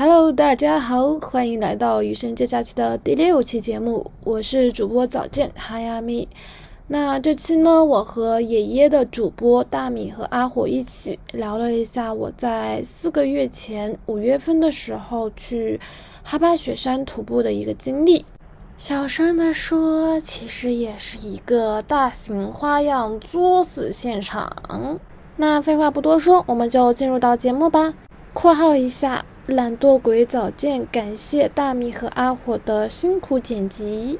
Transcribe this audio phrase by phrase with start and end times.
[0.00, 6.26] Hello，大家好，欢迎来到余生这假期的第六期节目，我是主播早见哈亚咪。
[6.86, 15.78] 那这期呢，我和爷爷的主播大米和阿火一起聊了一下我在四个月前五月份的时候去
[16.22, 18.24] 哈巴雪山徒步的一个经历。
[18.78, 24.98] 小声的说，其实也是一个大型花样作死现场。
[25.36, 27.92] 那废话不多说，我们就进入到节目吧。
[28.32, 34.18] 括号一下，懒惰鬼早见，感谢大米和阿火的辛苦剪辑。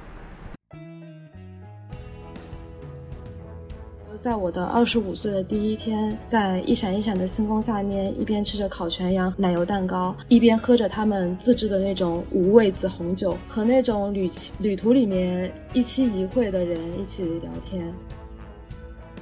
[4.21, 17.95] 在我的二十五岁的第一天，在一闪一闪的星空下面，一边吃着烤全羊奶油蛋糕，一边喝着他们自制的那种无味子红酒，和那种旅旅途里面一期一会的人一起聊天。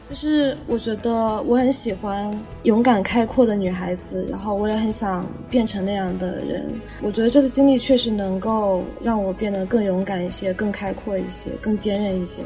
[0.08, 1.12] 就是我觉得
[1.42, 6.80] 我很喜欢勇敢开阔的女孩子，然后我也很想变成那样的人。
[7.02, 12.42] 我觉得这次经历确实能够让我变得更勇敢一些，更开阔一些，更坚韧一些。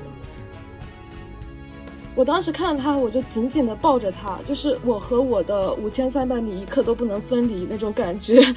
[2.16, 8.42] 我当时看到他，我就紧紧的抱着他，就是我和我的五千三百米一刻都不能分离那种感觉。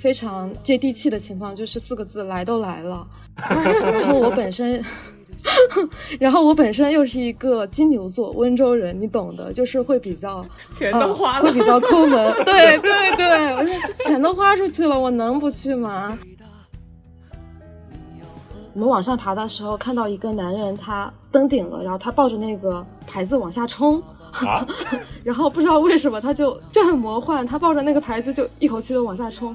[0.00, 3.06] 非常接地气的情况就是四个字：来都来了。
[3.36, 4.82] 然后我本身，
[6.18, 12.32] 然后我本身又是一个金牛座温州人，你懂的，就是会比较钱都花了，会比较抠门。
[12.44, 16.18] 对对对，我说钱都花出去了，我能不去吗？
[18.72, 24.02] 我们往上爬的时候，看到一个男人，他登顶了，然后他抱着那个牌子往下冲，
[25.24, 29.54] 然后不知道为什么他就就很魔幻，他抱着那个牌子就一口气的往下冲，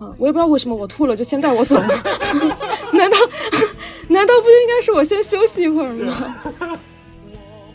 [0.00, 1.88] 嗯，我也不知道为什么我吐了就先带我走了，
[2.92, 3.16] 难道
[4.08, 6.36] 难道不应该是我先休息一会儿吗？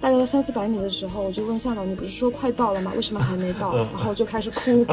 [0.01, 2.91] 大概在三四百米的时候，我就问向导：“你不是说快到了吗？
[2.95, 4.85] 为什么还没到？”然后我就开始哭。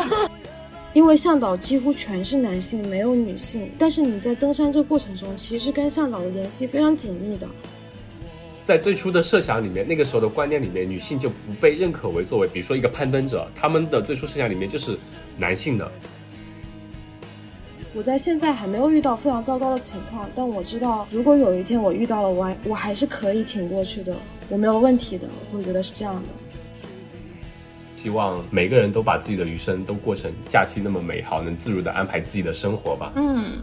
[0.94, 3.70] 因为向导几乎全是男性，没有女性。
[3.78, 7.46] 但是你在登山这个过程中，其实跟向导的联系非常紧密的。
[8.62, 14.96] 在最初的设想里面，那个时候的观念里面，女性就不被认可为作为，比如说一个攀登者，他们的最初设想里面就是
[15.36, 15.90] 男性的。
[17.94, 24.16] 我在现在还没有遇到非常糟糕的情况，但我知道，如果有一天我遇到了，我还我还是可以挺过去的，
[24.48, 25.28] 我没有问题的。
[25.50, 26.28] 我会觉得是这样的。
[27.96, 33.12] 希望每个人都把自己的余生都过成假期那么美好，能自如的安排自己的生活吧。
[33.16, 33.60] 嗯。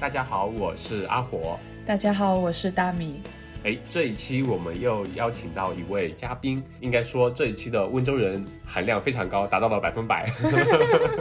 [0.00, 1.56] 大家好，我是阿火。
[1.86, 3.20] 大家好，我是大米。
[3.64, 10.30] 哎，这一期我们又邀请到一位嘉宾，应该说这一期的温州人含量非常高，达到了百分百。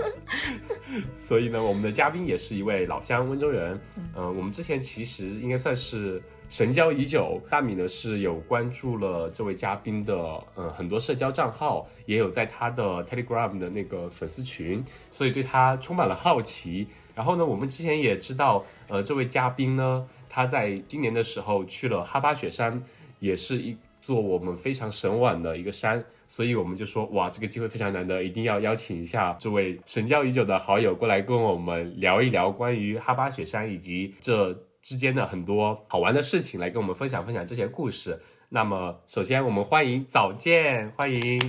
[1.16, 3.80] 所以呢，我们的嘉宾也是一位老乡温州人。
[4.14, 7.42] 嗯，我们之前其实应该算是神交已久。
[7.50, 10.14] 大米呢是有关注了这位嘉宾的，
[10.56, 16.90] 呃，很多社交账号，也有在他的 Telegram 的那个粉丝群，所以对他充满了好奇。
[17.16, 20.06] 然后呢，我们之前也知道，呃，这位嘉宾呢。
[20.36, 22.84] 他在今年的时候去了哈巴雪山，
[23.20, 34.52] 也是一座我们非常神往的一个山，所以我们就说哇，这个机会非常难得，一定要邀请一下这位神交已久的好友过来跟我们聊一聊关于哈巴雪山以及这
[34.82, 38.20] 之间的很多好玩的事情，来跟我们分享分享这些故事。
[38.50, 41.40] 那么，首先我们欢迎早见，欢迎。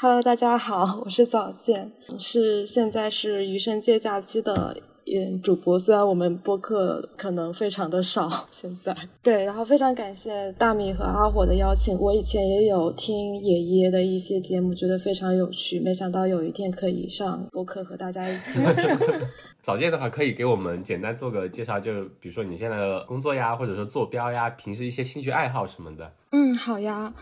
[0.00, 4.93] Hello，大家好，我是早见，是现在是余生借假期的。
[5.06, 11.98] 嗯，主播虽然我们播客可能非常的少，现在对，然后非常感谢大米和阿火的邀请。
[12.00, 18.58] 我以前也有听爷爷的一些节目，觉得非常有趣，没想到有一天可以上播客和大家一起。
[19.60, 26.12] 早见的话，可以给我们简单做个介绍，就比如说你现在的工作呀，或者说坐标呀，平时一些兴趣爱好什么的。
[26.32, 27.12] 嗯，好呀。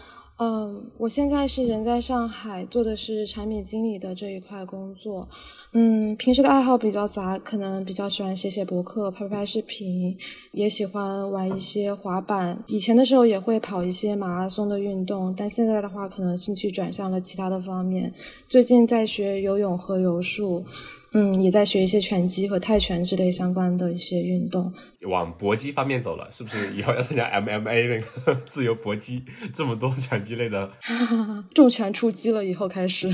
[0.42, 5.28] 嗯，我现在是人在上海，做的是产品经理的这一块工作。
[5.72, 10.18] 嗯，平时的爱好比较杂，可能比较喜欢写写博客、拍拍视频，
[10.50, 12.60] 也喜欢玩一些滑板。
[12.66, 18.12] 以前的时候也会跑一些马拉松的运动，但现在的话，可能兴趣转向了其他的方面。
[18.48, 20.64] 最近在学游泳和柔术。
[21.12, 24.72] 嗯，也在学一些拳击和泰拳之类相关的一些运动，
[25.02, 26.72] 往搏击方面走了，是不是？
[26.74, 29.22] 以后要参加 MMA 那个 自由搏击，
[29.52, 30.70] 这么多拳击类的，
[31.54, 33.08] 重拳出击了以后开始。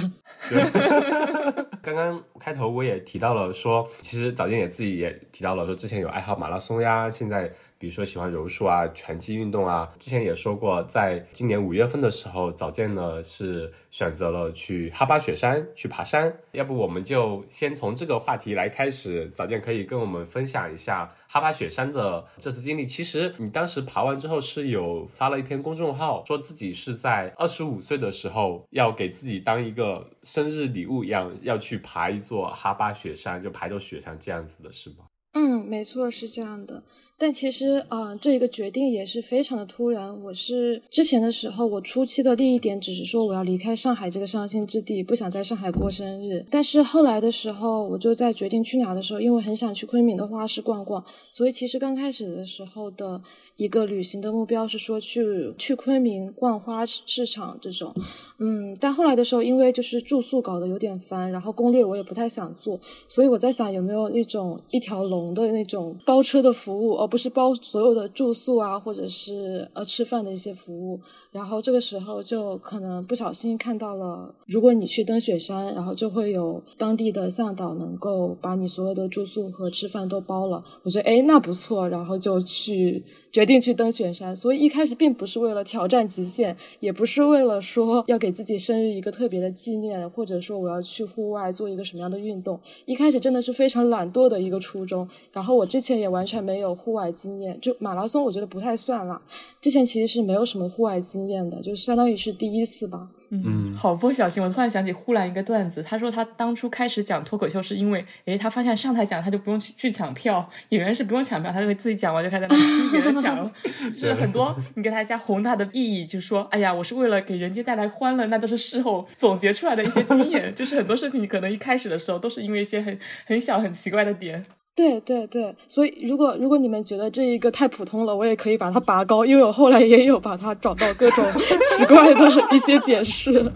[1.83, 9.89] 刚刚开头我也提到了，说其实早间也自己也提到了，说之前有爱好马拉松呀，现在比如说喜欢柔术啊、拳击运动啊。
[9.99, 16.37] 之前也说过，在今年五月份的时候，早见呢是选择了去哈巴雪山去爬山。
[16.53, 22.85] 要不我们就先从这个话题来开始，早见可以跟我们分享一下哈巴雪山的这次经历。
[22.85, 35.07] 其实你当时爬完之后是有发了一篇公众号，说自己是在二十五岁的时候要给自己当一个生日礼物一样，要去爬一座哈巴雪山，就爬到雪上这样子的是吗？
[35.35, 36.83] 嗯，没错，是这样的。
[37.20, 40.23] 但其实，啊，这一个决定也是非常的突然。
[40.23, 46.47] 我是之前的时候，我初期的第一点只是说我要离开上海这个伤心之地，不想在上海过生日。
[46.49, 53.21] 但是后来的时候，我就在决定去哪的时候，因为很想去昆明的花市逛逛，所以其实刚开始的时候的
[53.56, 57.93] 一个旅行的目标是说去去昆明逛花市场这种。
[58.38, 67.08] 嗯，但后来的时候，因为就是住宿搞得有点烦，然后攻略我也不太想做，所以我在想有没有那种一条龙的那种包车的服务哦。
[67.09, 71.01] 不是包所有的住宿啊，或者是呃吃饭的一些服务。
[71.31, 80.65] 然后这个时候就可能不小心看到了，如果你去登雪山，然后就会有当地的向导能够把你所有的住宿和吃饭都包了。
[80.83, 84.35] 我觉得哎，那不错，然后就去决定去登雪山。
[84.35, 92.59] 所以一开始并不是为了挑战极限，也不是为了说要给自己生日一个特别的纪念，或者说我要去户外做一个什么样的运动。
[92.87, 95.07] 一开始真的是非常懒惰的一个初衷。
[95.31, 99.21] 然后我之前也完全没有户外经验，就马拉松我觉得不太算啦。
[99.61, 103.09] 之前其实是没有什么户外经验的，就相当于是第一次吧。
[103.31, 113.53] 嗯，好不小心，我突然想起呼兰一个段子，他说他当初开始讲脱口秀是因为，诶，他发现上台讲他就不用去去抢票，演员是不用抢票，他就会自己讲完就开始在那听别人讲了，
[113.93, 124.47] 就是很多你给他加宏大的意义，就说，哎呀，我是为了给人间带来欢乐，那都是事后总结出来的一些经验， 就是很多事情你可能一开始的时候都是因为一些很很小很奇怪的点。
[124.79, 131.25] 对对对，所以如果如果你们觉得这一个太普通了，我也可以把它拔高，因为我后来也有把它找到各种
[131.77, 133.51] 奇怪的一些解释，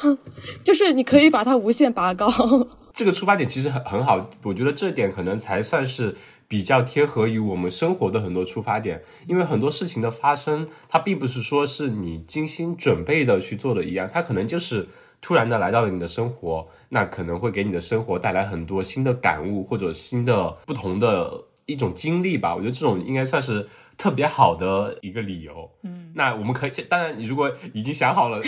[0.64, 2.26] 就是你可以把它无限拔高。
[2.94, 6.16] 这个出发点其实很很好，我觉得这点可能才算是
[6.48, 14.88] 比较贴合于我们生活的很多出发点，因为很多事情的发生，它并不是说是你精心准备的去做的一样，它可能就是。
[15.22, 21.32] 突然的来到了你的生活，那可能会给你的生活带来很多新的感悟，或者新的不同的
[21.64, 22.54] 一种经历吧。
[22.54, 23.66] 我觉得这种应该算是
[24.02, 25.70] 特别好的一个理由。
[25.84, 28.40] 嗯，那我们可以，当然你如果已经想好了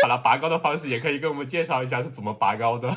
[0.00, 2.88] 把它拔高的方式，也可以跟我们介绍一下是怎么拔高的。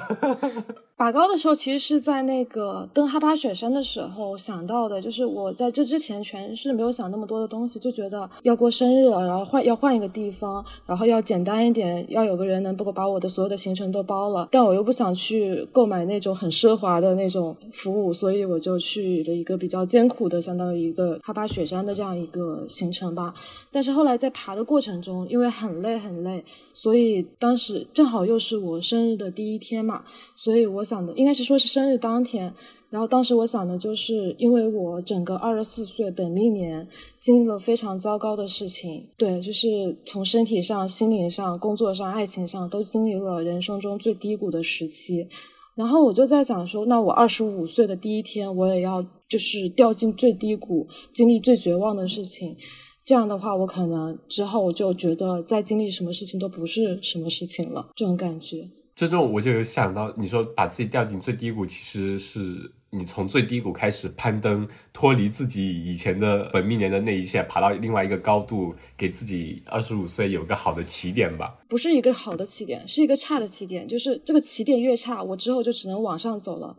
[0.98, 23.34] 拔高的时候，其实是在那个登哈巴雪山的时候想到的，就是我在这之前全是没有想那么多的东西，就觉得要过生日了，然后换要换一个地方，然后要简单一点，要有个人能够把我的所有的行程都包了，但我又不想去购买那种很奢华的那种服务，所以我就去了一个比较艰苦的，相当于一个哈巴雪山的这样一个行程吧。
[23.72, 30.06] 但是后来在爬的过程中，因为很累很累，所以当时正好又是我生日的第一天嘛，
[30.36, 30.86] 所以我。
[30.86, 32.54] 想的应该是说是生日当天，
[32.92, 36.88] 然后当时我想的就是因为我整个二十四岁本命年
[37.20, 45.28] 经历了非常糟糕的事情，对，就是从身体上、心灵上、工作上、爱情上都经历了人生中最低谷的时期，
[45.76, 52.56] 然后我就在想说，那我二十五岁的第一天，我也要就是掉进最低谷，经历最绝望的事情，
[53.04, 58.70] 这样的话，我可能之后我就觉得再经历什么事情都不是什么事情了，这种感觉。
[58.96, 71.58] 这种我就有想到，你说把自己掉进最低谷，其实是你从最低谷开始攀登，脱离自己以前的本命年的那一切，爬到另外一个高度，给自己二十五岁有个好的起点吧？
[71.68, 73.86] 不是一个好的起点，是一个差的起点。
[73.86, 76.78] 就是这个起点越差，我之后就只能往上走了，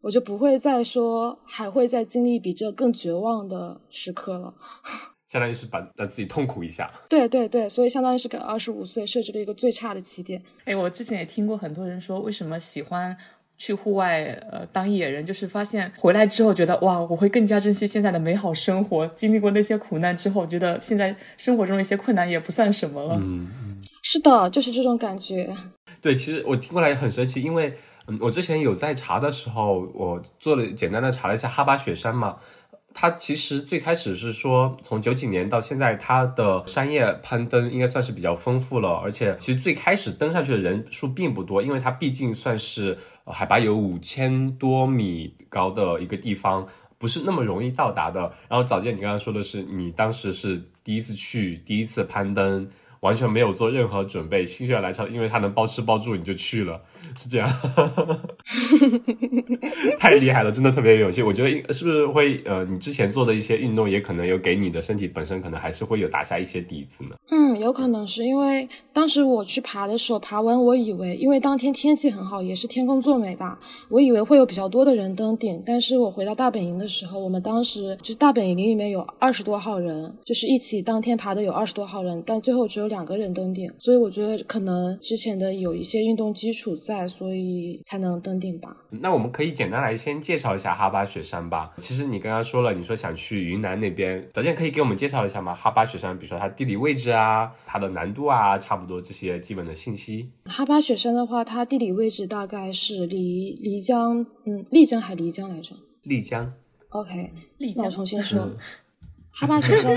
[0.00, 4.54] 我就不会再说还会再经历比这更绝望的时刻了。
[5.28, 10.42] 相当于是把让自己痛苦一下，对对对，所以相当于是给二十五岁设置了一个最差的起点。
[10.64, 13.14] 哎，我之前也听过很多人说，为什么喜欢
[13.58, 19.06] 去户外呃当野人，就是发现回来之后觉得哇，我会更加珍惜现在的美好生活。
[19.08, 23.16] 经历过那些苦难之后，觉得现在生活中的一些困难也不算什么了。
[23.20, 23.48] 嗯，
[24.02, 25.54] 是的，就是这种感觉。
[26.00, 27.74] 对，其实我听过来也很神奇，因为
[28.06, 32.36] 嗯，我之前有在查的时候，我做了简单的查了一下哈巴雪山嘛。
[33.00, 38.96] 它其实最开始是说，从九几年到现在，它的山叶攀登应该算是比较丰富了。
[38.96, 46.66] 而且，其实最开始登上去的人数并不多，因为它毕竟算是海拔有五千多米高的一个地方，
[46.98, 48.20] 不是那么容易到达的。
[48.48, 52.68] 然后，早见你刚刚说的是，你当时是第一次去，第一次攀登。
[53.00, 56.82] 完全没有做任何准备，心血来潮，因为它能包吃包住，你就去了，
[57.16, 57.48] 是这样。
[59.98, 61.22] 太厉害了，真的特别有勇气。
[61.22, 67.10] 我觉得是不是会呃，你之前做的一些运动也可能有给你的身体本身可能还是会有打下一些底子呢？
[67.30, 75.62] 嗯，有可能是因为当时我去爬的时候，爬完我以为，因为当天天气很好，也是天公作美吧，我以为会有比较多的人登顶。
[75.64, 83.70] 但是我回到大本营的时候，我们当时就是大本营里面有二十多号人，就是一起当天爬的有二十多号人，但最后只有两个人登顶。
[83.78, 88.74] 所以我觉得可能之前的有一些运动基础在，所以才能登顶吧。
[88.88, 91.74] 那我们可以简单来先介绍一下哈巴雪山吧。
[91.78, 95.54] 其实你刚刚说了，你说想去云南那边，早先可以给我们介绍一下吗？
[95.54, 100.30] 哈巴雪山，比如说它地理位置啊，它的难度啊，差不多这些基本的信息。
[100.46, 105.76] 哈巴雪山的话，它地理位置大概是离漓江，嗯，丽江还漓江来着？
[106.04, 106.50] 丽江。
[106.90, 108.48] OK，丽江那我重新说，
[109.30, 109.94] 哈巴雪山，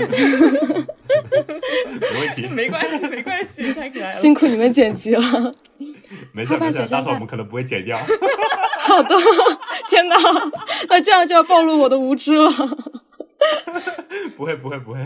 [2.00, 4.12] 没问题，没关系，没关系，太可爱了。
[4.12, 5.22] 辛苦你们剪辑了。
[6.32, 7.96] 没事没事，哈巴雪山到时候我们可能不会剪掉。
[8.80, 9.16] 好的，
[9.88, 10.16] 天哪，
[10.88, 12.50] 那这样就要暴露我的无知了。
[14.36, 15.00] 不会不会不会。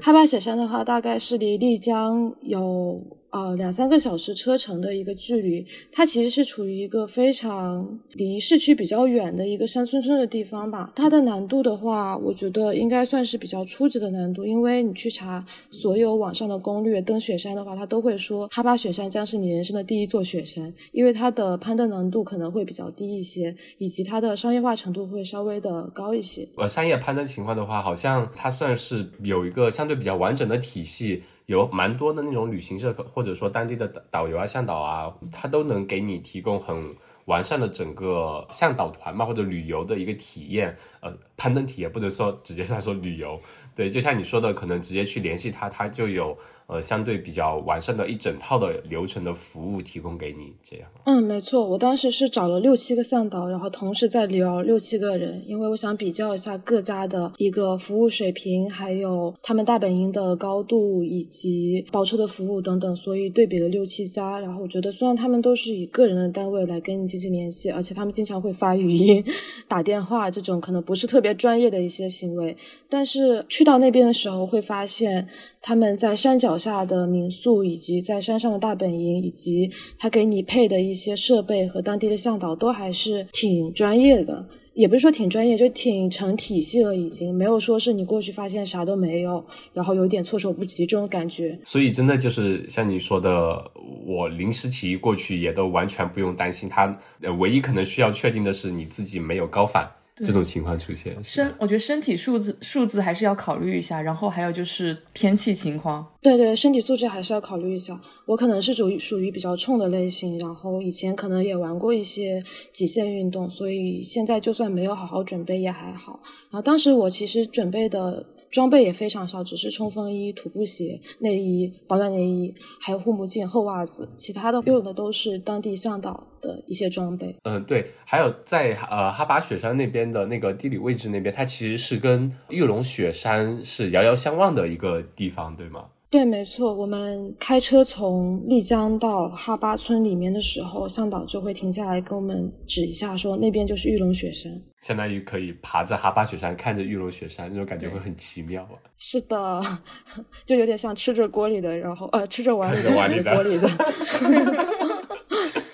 [0.00, 5.66] 哈巴雪山的话，大概是离丽江有呃两三个小时车程的一个距离。
[5.90, 10.92] 它其实是处于一个非常离市区比较远的一个山村村的地方吧。
[10.94, 26.48] 它的难度的话，我觉得应该算是比较初级的难度，因为你去查所有网上的攻略，登雪山的话，它都会说哈巴雪山将是你人生的第一座雪山，因为它的攀登难度可能会比较低一些，以及它的商业化程度会稍微的高一些。
[26.56, 40.76] 呃，商业攀登情况的话，好像它算是有一个相对比较完整的体系，有蛮多的那种旅行社或者说当地的导导游啊、向导啊，他都能给你提供很完善的整个向导团嘛，或者旅游的一个体验。
[41.00, 43.40] 呃，攀登体验不能说直接来说旅游，
[43.74, 46.38] 对，就像你说的，可能直接去联系他，他就有
[46.70, 50.88] 呃相对比较完善的一整套的流程的服务提供给你，这样。
[51.04, 64.38] 嗯，没错，我当时是找了六七个向导，然后同时在聊六七个人，因为我想比较一下各家的一个服务水平，还有他们大本营的高度以及包车的服务等等，所以对比了六七家。
[64.38, 69.24] 然后我觉得，虽然他们都是以个人的单位来跟你进行联系，而且他们经常会发语音、
[69.66, 72.56] 打电话这种可能不是特别专业的一些行为，
[72.88, 75.26] 但是去到那边的时候会发现。
[75.62, 84.46] 他们在山脚下的民宿，以及在山上的大本营，以及他给你配的一些设备和当地的向导，都还是挺专业的。
[84.72, 91.58] 也不是说挺专业，就挺成体系了，已经没有说是你过去发现啥都没有，然后有点措手不及这种感觉。
[91.64, 93.62] 所以真的就是像你说的，
[94.06, 96.68] 我临时起意过去也都完全不用担心。
[96.68, 99.90] 他呃，唯一可能需要确定的是你自己没有高反。
[100.24, 106.06] 这种情况出现，身我觉得身体素质数字还是要考虑一下，然后还有就是天气情况。
[106.20, 107.98] 对对，身体素质还是要考虑一下。
[108.26, 116.20] 我可能是属于属于比较冲的类型，然后以前可能也玩过一些极限运动，所以现在就算没有好好准备也还好。
[116.50, 127.36] 然后当时我其实准备的装备也非常少，只是冲锋衣、徒步鞋、内衣、保暖内衣，还有护目镜、厚袜子，其他的用的都是当地向导的一些装备。
[127.44, 135.84] 嗯，对，还有在呃哈巴雪山那边的那个地理位置那边，它其实是跟玉龙雪山是遥遥相望的一个地方，对吗？
[136.10, 136.74] 对，没错。
[136.74, 144.52] 我们开车从丽江到哈巴村里面的时候，向导就会停下来跟我们指一下，说那边就是玉龙雪山。
[144.80, 148.74] 相当于可以爬着哈巴雪山，看着玉龙雪山，那种感觉会很奇妙啊。
[148.98, 149.62] 是的，
[150.44, 153.68] 就有点像吃着锅里的，然后呃吃着碗里的，碗里的锅里的。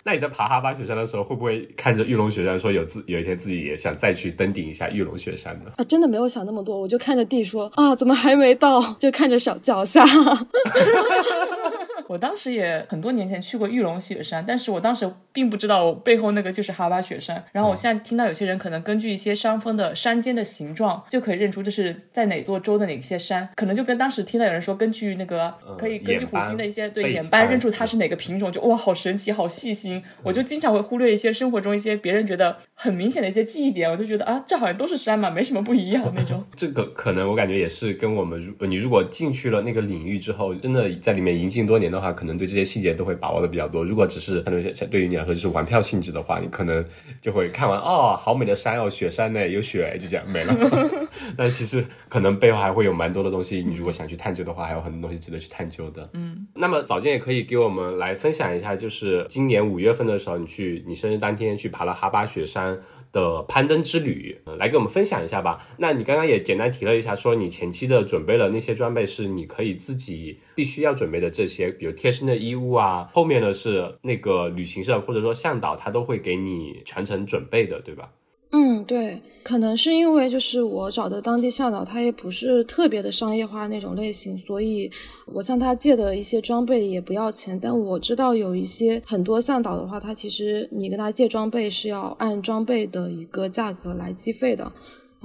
[0.07, 5.73] 那你在爬哈巴雪山的时候，会不会看着玉龙雪山，说有自有一天自己也想再去登顶一下玉龙雪山呢？
[5.77, 8.81] 啊，真的没有想那么多，我就看着地说啊，怎么还没到？
[9.01, 10.05] 就看着小脚下。
[12.09, 17.43] 我当时也很多年前去过玉龙雪山，但是我当时并不知道我背后那个就是哈巴雪山。
[17.53, 30.03] 然后我现在听到有些人可能根据一些山峰的山间的形状，就可以认出这是在哪座州的哪些山，可能就跟当时听到有人说根据那个可以根据虎鲸的一些对眼斑认出它是哪个品种，就哇好神奇，好细心。
[30.23, 36.45] 我就经常会忽略一些生活中一些别人觉得很明显的一些记忆点，我就觉得啊这好像都是山嘛，没什么不一样那种。
[36.55, 43.85] 这个可能我感觉也是跟我们如你如果进去了那个领域之后，真的在里面营进多年的话，可能对这些细节都会把握的比较多。
[43.85, 44.43] 如果只是
[44.75, 46.85] 相对对于你来说就是玩票性质的话，你可能
[47.21, 50.57] 就会看完哦，好美的山哦，雪山呢有雪，就这样没了。
[51.37, 56.09] 但其实可能背后还会有蛮多的东西，你如果想去探究的话，还有很多东西值得去探究的。
[56.13, 62.79] 嗯，那么早间也可以给我们来分享一下，就是今年五月份的时候，你去你生日当天去爬了哈巴雪山。
[63.17, 65.67] 的攀登之旅，来给我们分享一下吧。
[65.79, 73.09] 那你刚刚也简单提了一下，说你前期的准备了那些装备是你可以自己必须要准备的这些，比如贴身的衣物啊。
[73.15, 78.11] 后面呢是那个旅行社或者说向导他都会给你全程准备的，对吧？
[78.53, 84.91] 嗯，对，可能是因为就是我找的当地向导，他也不是特别的商业化那种类型，所以
[85.27, 87.59] 我向他借的一些装备也不要钱。
[87.61, 94.73] 但我知道有一些很多向导的话，他其实你跟他借装备是要按装备的一个价格来计费的。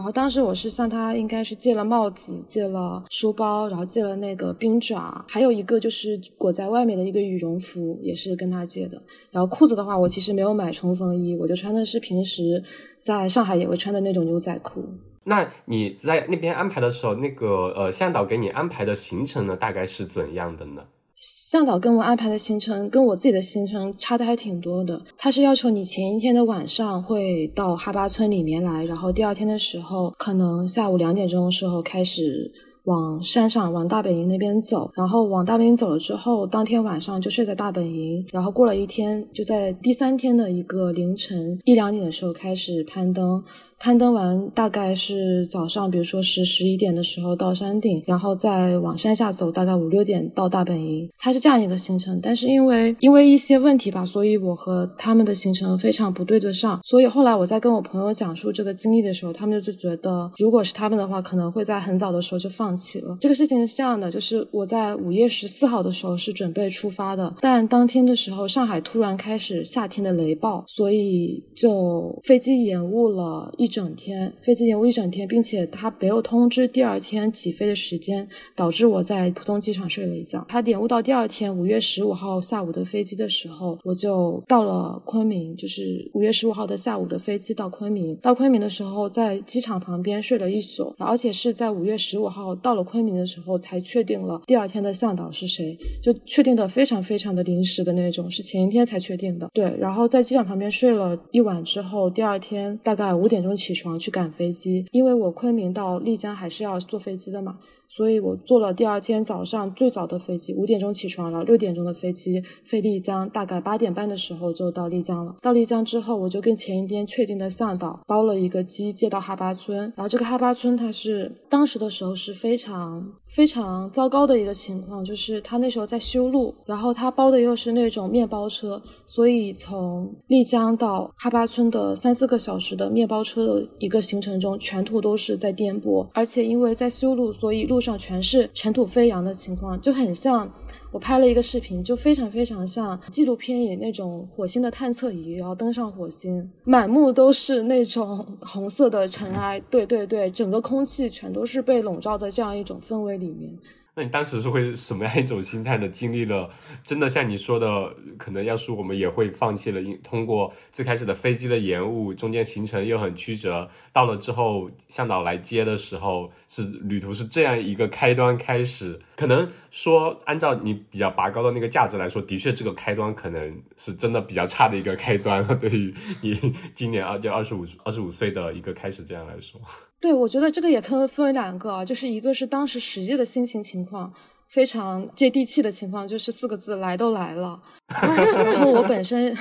[0.02, 9.00] 然后当时我是向他应该是借了帽子，借了书包，然后借了那个冰爪，还有一个就是裹在外面的一个羽绒服，也是跟他借的。
[9.30, 12.64] 然后裤子的话，我其实没有买冲锋衣，我就穿的是平时
[13.00, 14.84] 在上海也会穿的那种牛仔裤。
[15.26, 20.82] 那你在那边安排的时候，那个呃向导给你安排的行程呢，大概是怎样的呢？
[21.22, 25.00] 向导跟我安排的行程跟我自己的行程差的还挺多的。
[25.16, 32.52] 他是要求你前一天的晚上会到哈巴村里面来，然后第二天的时候可能下午两点钟的时候开始
[32.86, 43.44] 往山上往大本营那边走，然后往大本营走了之后，当天晚上就睡在大本营，然后过了一天就在第三天的一个凌晨一两点的时候开始攀登。
[43.84, 51.10] 攀登完大概是早上，比如说十十一点的时候到山顶，然后再往山下走，大概五六点到大本营。
[51.18, 56.80] 它是这样一个行程，但是因为因为一些问题吧，所以我和他们的行程非常不对得上。
[56.84, 63.18] 所以后来我在跟我朋友讲述这个经历的时候，他们就觉得，如果是他们的话，可能会在很早的时候就放弃了。
[63.20, 73.71] 这个事情是这样的，就是我在五月十四号的时候是准备出发的，但当天的时候上海突然开始夏天的雷暴，所以就飞机延误了一。
[73.72, 80.46] 整天飞机延误一整天，并且他没有通知第二天起飞的时间，导致我在浦东机场睡了一觉。
[80.50, 88.14] 他延误到第二天五月十五号下午的飞机的时候，我就到了昆明，就是五月十五号的下午的飞机到昆明。
[88.18, 99.50] 到昆明的时候，在机场旁边睡了一宿，而且是在五月十五号到了昆明的时候才确定了第二天的向导是谁，就确定的非常非常的临时的那种，是前一天才确定的。
[99.54, 103.56] 对，然后在机场旁边睡了一晚之后，第二天大概五点钟。
[103.62, 107.60] 起床去赶飞机，因为我昆明到丽江还是要坐飞机的嘛。
[107.94, 115.36] 所以我坐了第二天早上最早的飞机，五点钟起床，然后六点钟的飞机飞丽江，大概八点半的时候就到丽江了。
[115.42, 119.78] 到丽江之后，我就跟前一天确定的向导包了一个机，接到哈巴村。
[119.78, 137.81] 然后这个哈巴村它是当时的时候是非常非常糟糕的一个情况，就是他那时候在修路，然后他包的又是那种面包车，所以从丽江到哈巴村的三四个小时的面包车的一个行程中，全途都是在颠簸，而且因为在修路，所以路。
[137.82, 140.50] 上全是尘土飞扬的情况，就很像
[140.92, 149.60] 我拍了一个视频，就非常非常像纪录片里那种火星的探测仪然后登上火星，满目都是那种 红色的尘埃。
[149.70, 153.52] 对对对，整个空气全都是被笼罩在这样一种氛围里面。
[153.94, 155.88] 那你当时是会什么样一种心态呢？
[155.90, 156.50] 经历了
[156.82, 159.82] 真的像你说的，可能要是我们也会放弃了。
[159.82, 169.00] 因通过最开始的飞机的延误，中间行程又很曲折，到了之后向导来接的时候，是旅途是这样一个开端开始。
[169.22, 175.56] 可能说按照你比较拔高的那个价值来说，的确这个开端可能是真的比较差的一个开端了。
[175.56, 179.62] 对于你今年啊就二十五二十五岁的一个开始这样来说。
[180.00, 184.12] 对，我觉得这个也可以分为两个啊，就是一个是当时实际的心情情况，
[184.48, 187.62] 非常接地气的情况，就是四个字，来都来了。
[187.88, 189.38] 然后我本身。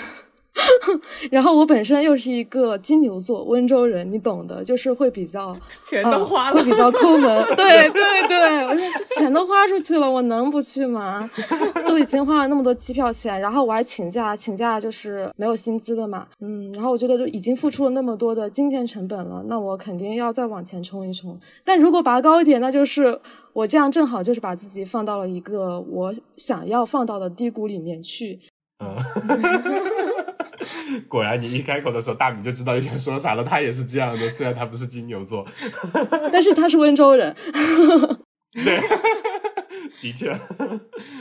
[1.30, 7.44] 然后我本身又是一个金牛座温州人，你懂的，就是会比较 钱都花了，会比较抠门。
[7.56, 8.74] 对对对，我
[9.16, 11.30] 钱都花出去了，我能不去吗？
[11.86, 16.26] 都已经花了那么多机票钱，然后我还请假，请假就是没有薪资的嘛。
[16.40, 21.38] 嗯，然后我觉得就已经付出了那么多的金钱成本了，那我肯定要再往前冲一冲。
[21.64, 23.18] 但如果拔高一点，那就是
[23.52, 28.40] 我这样正好就是把自己放到了一个我想要放到的低谷里面去。
[28.84, 30.09] 嗯。
[31.08, 33.42] 果然，你一开口的时候，大米就知道你想说啥了。
[33.42, 35.46] 他也是这样的，虽然他不是金牛座，
[36.32, 37.34] 但是他是温州人。
[38.52, 38.80] 对，
[40.00, 40.36] 的确，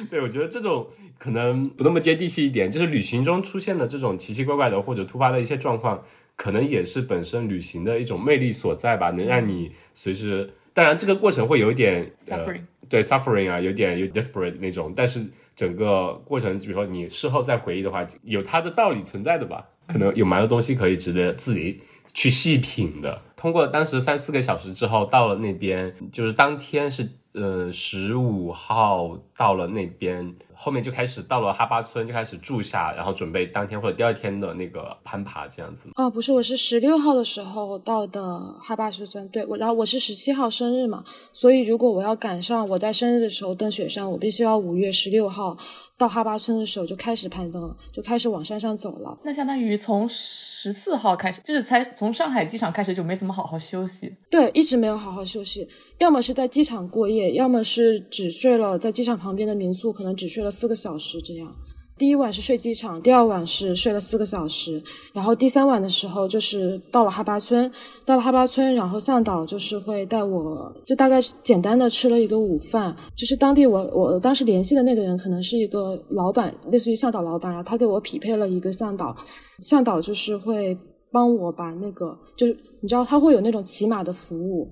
[0.10, 6.04] 对我觉得这种可能不那么接地气一点，就是旅行中出现的这种奇奇怪怪的或者突发的一些状况，
[6.36, 10.49] 可能也是本身旅行的一种魅力所在吧，能让你随时。
[10.73, 15.25] 当然，这个过程会有一点 suffering，对 suffering 啊，有点有 desperate 那种，但是。
[15.60, 19.67] 整个过程，比如说你事后再回忆的话，有它的道理存在的吧？
[19.88, 21.82] 可能有蛮多东西可以值得自己
[22.13, 23.22] 去细品的。
[23.36, 35.89] 通过当时三四个小时之后到了那边，就是当天是呃，十五号到了那边，后面就开始到了哈巴村，就开始住下，然后准备当天或者第二天的那个攀爬这样子。
[35.94, 45.56] 啊，不是，我是十六号的时候到的哈巴村，对，我然后我是十七号生日嘛，所以如果我要赶上我在生日的时候登雪山，我必须要五月十六号。
[45.99, 49.19] 到哈巴村的时候就开始攀登，就开始往山上走了。
[49.21, 54.15] 那相当于从十四号开始，就是才从上海机场开始就没怎么好好休息。
[54.29, 61.53] 对，一直没有好好休息，要么是在机场过夜，要么是只睡了在机场旁边的民宿，可能只睡了四个小时这样。
[61.99, 64.81] 第一晚是睡机场，第二晚是睡了四个小时，
[65.12, 67.69] 然后第三晚的时候就是到了哈巴村，
[68.05, 79.13] 到了哈巴村，然后向导就是会带我，就大概简单的吃了一个午饭，就是当地我我当时联系的那个人可能是一个老板，类似于向导老板，然后他给我匹配了一个向导，
[79.62, 80.77] 向导就是会
[81.12, 84.65] 帮我把那个，就是你知道他会有那种骑马的服务，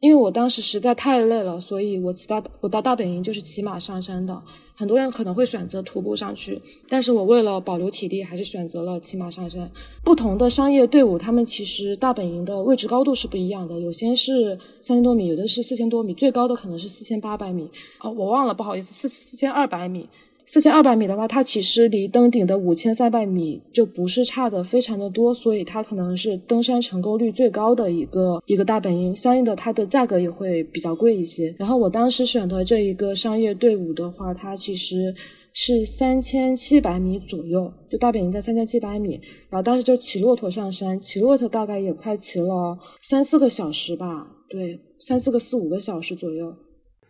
[0.00, 4.42] 因为我当时实在太累了，所以我骑到我到大本营就是骑马上山的。
[4.80, 9.70] 很多人可能会选择徒步上去，但是我为了保留体力，还是选择了骑马上山。
[10.02, 17.70] 不同的商业队伍，他们其实大本营的位置高度是不一样的，有些是三千多米，有的是四千多米，最高的可能是四千八百米。
[18.00, 20.08] 哦，我忘了，不好意思，四四千二百米。
[20.52, 31.54] 四千二百米的话，它其实离登顶的五千三百米就不是差的非常的多，所以它可能是登山成功率最高的一个一个大本营，相应的它的价格也会比较贵一些。
[31.56, 35.14] 然后我当时选的这一个商业队伍的话，它其实
[35.52, 46.52] 是三千七百米左右，就大本营在三千七百米，然后当时就骑骆驼上山，骑骆驼大概也快骑了三四个小时吧，对，三四个四五个小时左右。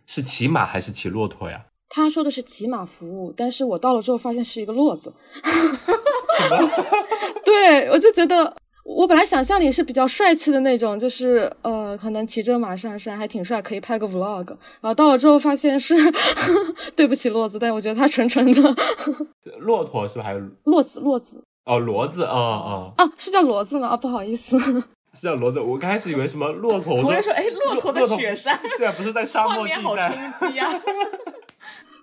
[0.05, 1.65] 是骑马还是骑骆驼呀？
[1.93, 5.13] 他说的是骑马服务，但是我到了之后发现是一个骆子。
[5.43, 6.71] 什么？
[7.45, 14.47] 对，我就觉得我本来想象里是比较帅气的那种，就是呃，可能骑着马上山还挺帅，可以拍个 vlog。
[14.47, 15.95] 然后到了之后发现是，
[16.95, 18.75] 对不起骆子，但我觉得他纯纯的。
[19.59, 20.99] 骆驼是不是还有骆子？
[21.01, 21.43] 骆子？
[21.65, 23.05] 哦，骡子啊啊啊！
[23.19, 23.89] 是叫骡子吗？
[23.89, 24.57] 啊，不好意思，
[25.13, 25.59] 是叫骡子。
[25.59, 30.67] 我刚开始以为什么骆驼，我说说哎，骆驼在雪山，对啊，不是在沙漠地带，好冲击啊！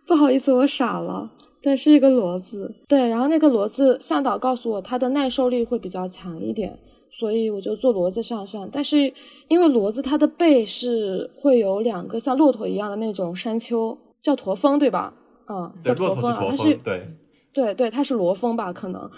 [0.09, 1.31] 不好意思，我傻了。
[1.61, 2.75] 对，是一个骡子。
[2.89, 6.79] 对，然后那个骡子向导告诉我，它的耐受力会比较强一点，
[7.11, 8.67] 所以我就坐骡子上山。
[8.73, 9.13] 但是
[9.49, 15.13] 因为骡子它的背是会有两个像骆驼一样的那种山丘，叫驼峰，对吧？
[15.49, 17.07] 嗯，叫驼峰，它是对，
[17.53, 18.73] 对对，它是罗峰吧？
[18.73, 19.11] 可能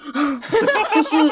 [0.92, 1.16] 就是。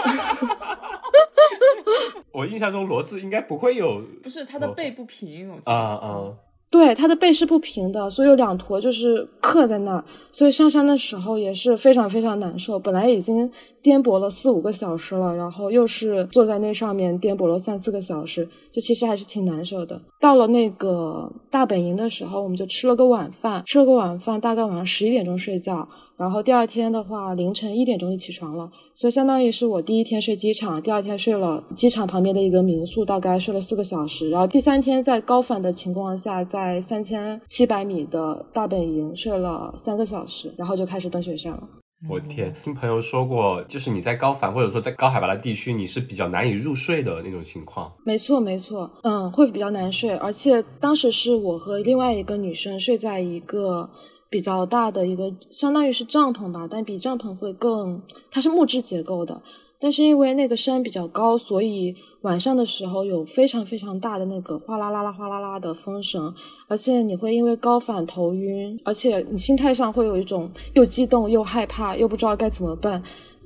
[2.30, 6.32] 我印象中骡子应该不会有，不是它的背不平，啊啊。
[6.70, 12.78] 对，它的背是不平的，所以有两坨就是刻在那儿，所以上山的时候也是非常非常难受。
[12.78, 13.50] 本来已经
[13.80, 19.98] 颠簸了四五个小时了，然后又是坐在那上面颠簸了三四个小时，就其实还是挺难受的。
[20.20, 25.88] 到了那个大本营的时候，我们就吃了个晚饭，吃了个晚饭，大概晚上十一点钟睡觉。
[26.16, 34.28] 然后第二天的话，凌晨一点钟就起床了，所以相当于是我第一天睡机场，第二天睡了机场旁边的一个民宿，大概睡了四个小时。
[34.30, 41.62] 然后第三天在高反的情况下，在三千七百米的大本营睡了三个小时，然后就开始登雪山了。
[42.06, 47.90] 我天，听朋友说过，就是你在高反或者说在高海拔的地区，你是比较难以入睡的那种情况。
[48.04, 53.88] 没错，没错，嗯，会比较难睡，而且当时是我和另外一个女生睡在一个。
[54.30, 59.40] 比较大的一个，相当于是帐篷吧，但比帐篷会更，它是木质结构的。
[59.80, 66.34] 但是因为那个山比较高，所以晚上的时候有非常非常大的那个哗啦啦啦哗啦啦的风声，
[66.66, 73.02] 而且你会因为高反头晕，而且你心态上会有一种又激动又害怕又不知道该怎么办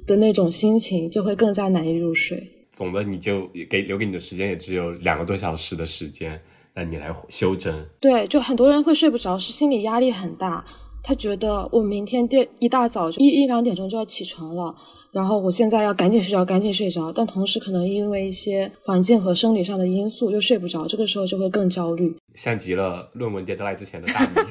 [0.07, 2.47] 的那种心情，就会更加难以入睡。
[2.73, 6.41] 总的，你就给留给你的时间也只有两个多小时的时间。
[6.75, 10.65] 那你来修正，对，就很多人会睡不着，是心理压力很大。
[11.03, 14.75] 他觉得我明天第一大早一一两点钟就要起床了，
[15.13, 17.13] 然后我现在要赶紧睡着，赶紧睡着。
[17.13, 24.33] 但同时可能因为一些环境和生理上的因素又睡不着，这个时候就会更焦虑，像极了论文 deadline 之前的大米。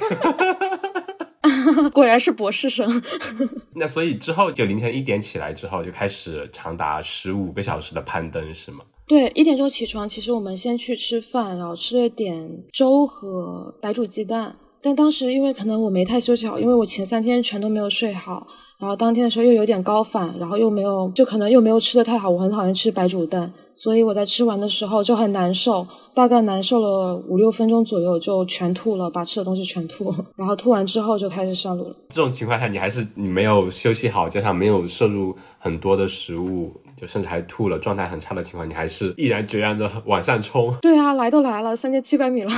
[1.94, 3.02] 果然是博士生。
[3.74, 8.86] 那所以之后就凌晨一点起来之后，就开始长达十五个小时的攀登，是吗？
[9.08, 14.56] 对，一点钟起床，其实我们先去吃饭，然后吃了点粥和白煮鸡蛋。
[14.82, 18.48] 但当时因为可能我没太休息好，因为我前三天全都没有睡好，
[18.82, 22.28] 然后当天的时候又有点高反，然后又没有，就可能又没有吃的太好。
[22.28, 30.12] 我很讨厌吃白煮蛋，所以我在吃完的时候就很难受，大概难受了五六分钟左右就全吐了，把吃的东西全吐。
[30.36, 31.96] 然后吐完之后就开始上路了。
[32.10, 36.72] 这种情况下，你还是你没有休息好，加上没有摄入很多的食物。
[37.00, 40.72] 就甚至还吐了，状态很差的情况，你还是毅然决然的往上冲。
[40.84, 42.52] 对啊，来都来了，三千七百米了。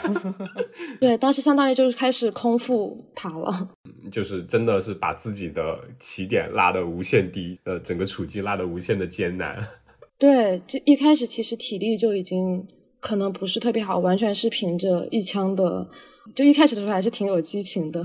[1.00, 3.68] 对，当时相当于就是开始空腹爬了，
[4.10, 9.66] 就是真的是把自己的起点拉得无限低，呃，整个处境拉得无限的艰难。
[10.18, 12.66] 对，就一开始其实体力就已经
[13.00, 15.88] 可能不是特别好，完全是凭着一腔的，
[16.34, 18.02] 就一开始的时候还是挺有激情的。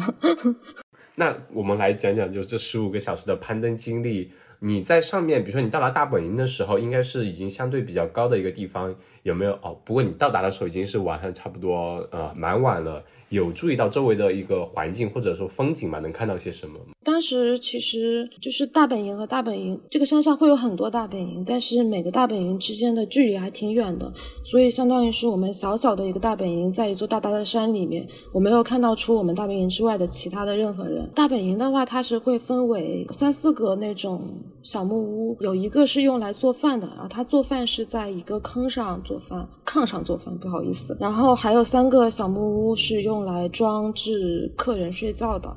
[1.15, 4.31] 那我们来讲讲，就这十五个小时的攀登经历。
[4.65, 9.53] 你在上面，比如说你到达大本营的时候，应该是已经相对比较高的一个地方，有没有？
[9.61, 13.03] 哦，不过你到达的时候已经是晚上，差不多呃蛮晚了。
[13.29, 15.97] 有注意到周围的一个环境或者说风景吗？
[15.97, 16.85] 能看到些什么吗？
[17.03, 24.13] 当时其实就是大本营和大本营这个山上会有很多大本营，但是每个大本营之间的距离还挺远的，
[24.45, 31.09] 所以相当于是我们小小的一个大本营在一座大大的山里面，我没有看到出我们大本营之外的其他的任何人。
[31.15, 34.31] 大本营的话，它是会分为三四个那种
[34.61, 40.95] 小木屋，有一个是用来做饭的，然后它做饭是在一个坑上做做饭，炕上做饭，不好意思。
[40.99, 43.23] 然后还有三个小木屋是用。
[43.23, 45.55] 来装置客人睡觉的。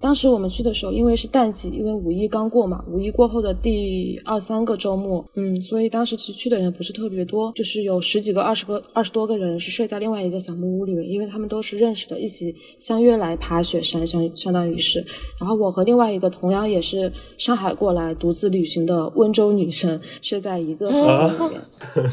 [0.00, 15.04] 当时我们去的时候，因为是淡季，因为五一刚过嘛，五一过后的第二三个周末，嗯，所以当时其实去的人不是特别多，就是有十几个、二十个、二十多个人是睡在另外一个小木屋里面，因为他们都是认识的，一起相约来爬雪山，相相当于是。
[15.40, 21.60] 然后我和另外一个同样也是上海过来独自旅行的温州女生睡在一个房间里面，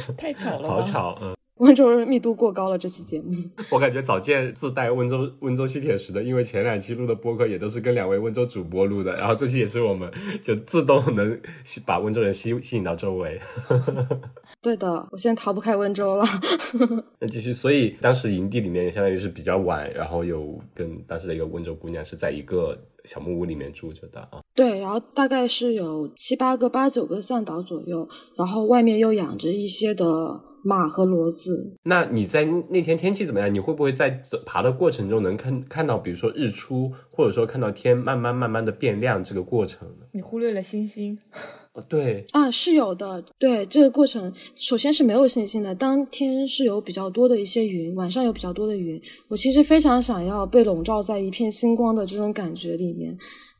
[0.17, 1.34] 太巧了，好巧，嗯。
[1.59, 3.33] 温州人密度过高了，这期节目
[3.71, 10.11] 我感觉早见自带温州温州吸铁石的，因为前两期录的播客也都是跟两位温州主播录的，然后这期也是我们
[10.43, 11.39] 就自动能
[11.85, 13.39] 把温州人吸吸引到周围。
[14.61, 16.25] 对的，我现在逃不开温州了。
[17.19, 24.41] 那继续，所以当时营地里面相当于是比较晚，然后有跟当时的一个温州姑娘是在一个小木屋里面住着的啊。
[24.53, 30.05] 对，然后大概是有七八个、八九个向导左右，然后外面又养着一些的。
[30.65, 31.77] 马和骡子。
[31.83, 33.53] 那你在那天天气怎么样？
[33.53, 39.87] 你会不会在爬的过程中能看看到，比如说日出，或者说看到天慢慢慢慢的变亮这个过程？
[40.11, 41.17] 你忽略了星星。
[41.89, 43.23] 对啊，是有的。
[43.37, 45.75] 对这个过程，首先是没有星星的。
[45.75, 48.99] 当天是有比较多的一些云，晚上有比较多的云。
[49.27, 53.15] 我其实非常想要被笼罩在一片星光的这种感觉里面。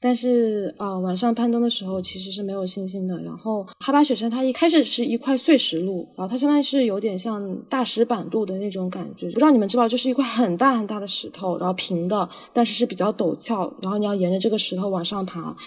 [0.05, 3.19] 但是啊，晚上攀登的时候其实是没有星星的。
[3.23, 9.25] 然后哈巴雪山它一开始是一块碎石路，然后它相当于是有点像大石板路的那种感觉。
[9.31, 13.73] 不知道你们知道，就是一块很大很大的石头，然后平的，但是是比较陡峭。
[13.81, 15.57] 然后你要沿着这个石头往上爬，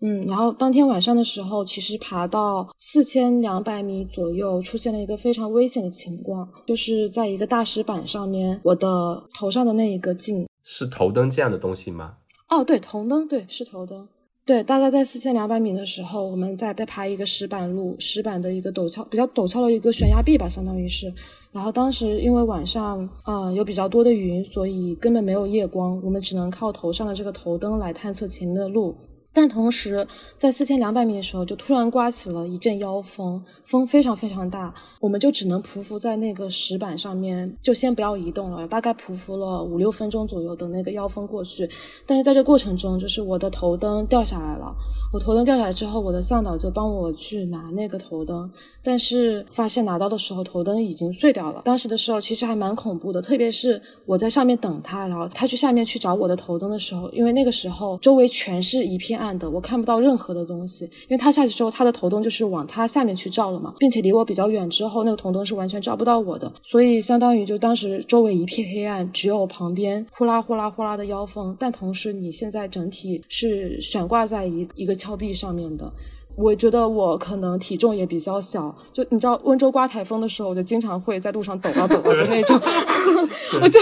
[0.00, 12.12] 嗯，然后当天晚上的时候，其实爬到四千两百米左右，出现了一个非常危险的情况，就是在一个大石板上面，我的头上的那一个镜是头灯这样的东西吗？
[12.48, 14.08] 哦，对，头灯，对，是头灯，
[14.46, 21.12] 对，大概在四千两百米的时候，我们在在爬一个石板路，石板的一个陡峭，比较陡峭的一个悬崖壁吧，相当于是。
[21.52, 28.96] 然后当时因为晚上，嗯，有比较多的云，所以根本没有夜光，我们只能靠头上的这个头灯来探测前面的路。
[29.32, 30.04] 但同时，
[30.36, 38.66] 在四千两百米的时候，就突然刮起了一阵妖风，风非常非常大，我们就只能匍匐在那个石板上面，就先不要移动了。
[38.66, 41.68] 大概匍匐了五六分钟左右，等那个妖风过去。
[42.04, 44.74] 但是在这过程中，就是我的头灯掉下来了。
[45.12, 48.50] 我头灯掉下来之后，我的向导就帮我去拿那个头灯，
[48.82, 51.62] 但是发现拿到的时候，头灯已经碎掉了。
[51.64, 60.84] 当时的时候其实还蛮恐怖的，特别是我在上面等他，然后他去下面去找我的头灯的时候，因为那个时候周围全是一片暗的，我看不到任何的东西。
[60.84, 74.98] 因为他下去之后，他的头灯就是往他下面去照了嘛，并且离我比较远之后，那个头灯是完全照不到我的，所以相当于就当时周围一片黑暗，只有旁边呼啦呼啦呼啦的妖风，但同时你现在整体是悬挂在一一个。
[74.98, 75.88] 峭壁上面的，
[76.36, 82.58] 我觉得我可能体重也比较小，就你知道温州刮台风的时候，我就经常会在路上抖啊抖啊的那种，
[83.62, 83.78] 我就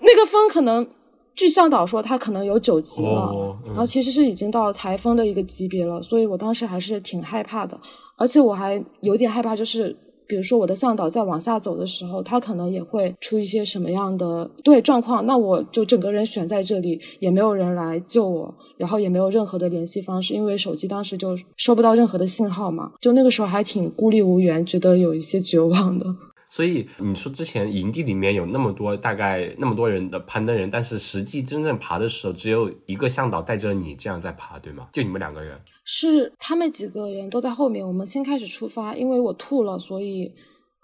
[0.00, 0.86] 那个风可能，
[1.34, 7.78] 据向导说他可能有九级了，然后其实是已经到台风的一个级别了，所以我当时还是挺害怕的，
[8.16, 9.96] 而且我还有点害怕，就是。
[10.24, 26.06] 比如说我的向导在往下走的时候，他可能也会出一些什么样的对状况，那我就整个人悬在这里，也没有人来救我，然后也没有任何的联系方式，因为手机当时就收不到任何的信号嘛，就那个时候还挺孤立无援，觉得有一些绝望的。
[26.54, 34.86] 所以你说之前营地里面有那么多大概那么多人的攀登人，但是实际真正爬的时候只有一个向导带着你这样在爬，对吗？
[34.92, 35.58] 就你们两个人？
[35.86, 40.30] 是他们几个人都在后面，我们先开始出发，因为我吐了，所以，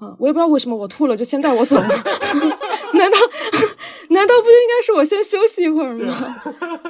[0.00, 1.88] 嗯，我也不知道为什么我吐了就先带我走了。
[2.94, 3.18] 难道
[4.09, 6.42] 难道不应该是我先休息一会儿吗？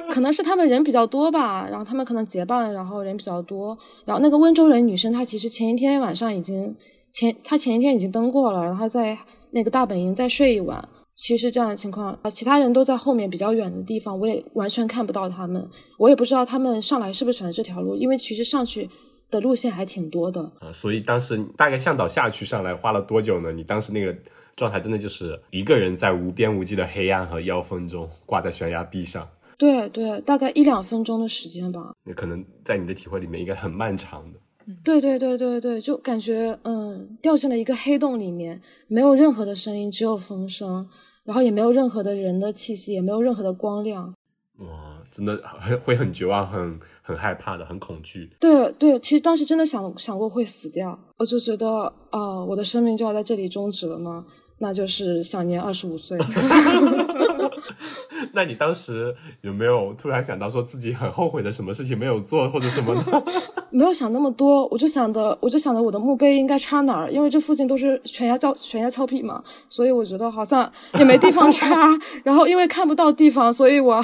[0.09, 6.73] 可能是他们人比较多吧，然后他们可能结伴，然后人比较多，然后那个温州人女生她其实前一天晚上已经。
[7.11, 9.17] 前他前一天已经登过了，然后在
[9.51, 15.67] 那个大本营再睡一晚，其实这样的情况啊，其他人都在后面比较远的地方，我也完全看不到他们，
[15.97, 18.89] 我也不知道他们上来是不是选的这条路，因为其实上去
[19.31, 20.71] 的路线还挺多的啊。
[20.71, 23.51] 所以当时大概向导下去上来花了多久呢？
[23.51, 24.15] 你当时那个
[24.55, 29.27] 状态真的就是一个人在无边无际的黑暗和妖风中挂在悬崖壁上。
[29.57, 31.91] 对对，大概一两分钟的时间吧。
[32.05, 34.39] 那可能在你的体会里面应该很漫长的。
[34.83, 40.87] 对对对对对，就感觉嗯掉进了一个黑洞里面，没有任何的声音，只有风声。
[41.25, 44.11] 然后也没有任何的人的气息，也没有任何的光亮。
[44.57, 44.67] 哇，
[45.11, 48.27] 真的很会很绝望，很很害怕的，很恐惧。
[48.39, 54.25] 对对，其实当时真的想想过会死掉，我就觉得啊，我的生命就要在这里终止了吗？
[54.57, 56.17] 那就是享年二十五岁。
[58.33, 63.23] 那你当时有没有突然想到说自己很后悔的什么事情没有做或者什么呢？
[63.71, 71.67] 没有想那么多，我就想着，我就想着我的墓碑应该插哪儿，因为这附近都是悬崖峭悬崖峭壁嘛，所以我觉得好像也没地方插。
[72.23, 74.03] 然后因为看不到地方，所以我，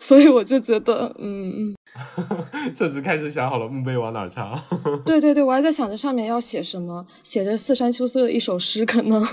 [0.00, 1.74] 所以我就觉得，嗯。
[2.74, 4.62] 甚至开始想好了墓碑往哪插。
[5.04, 9.24] 对对对，我还在想着上面要写什么，写着四山秋色的一首诗，可能。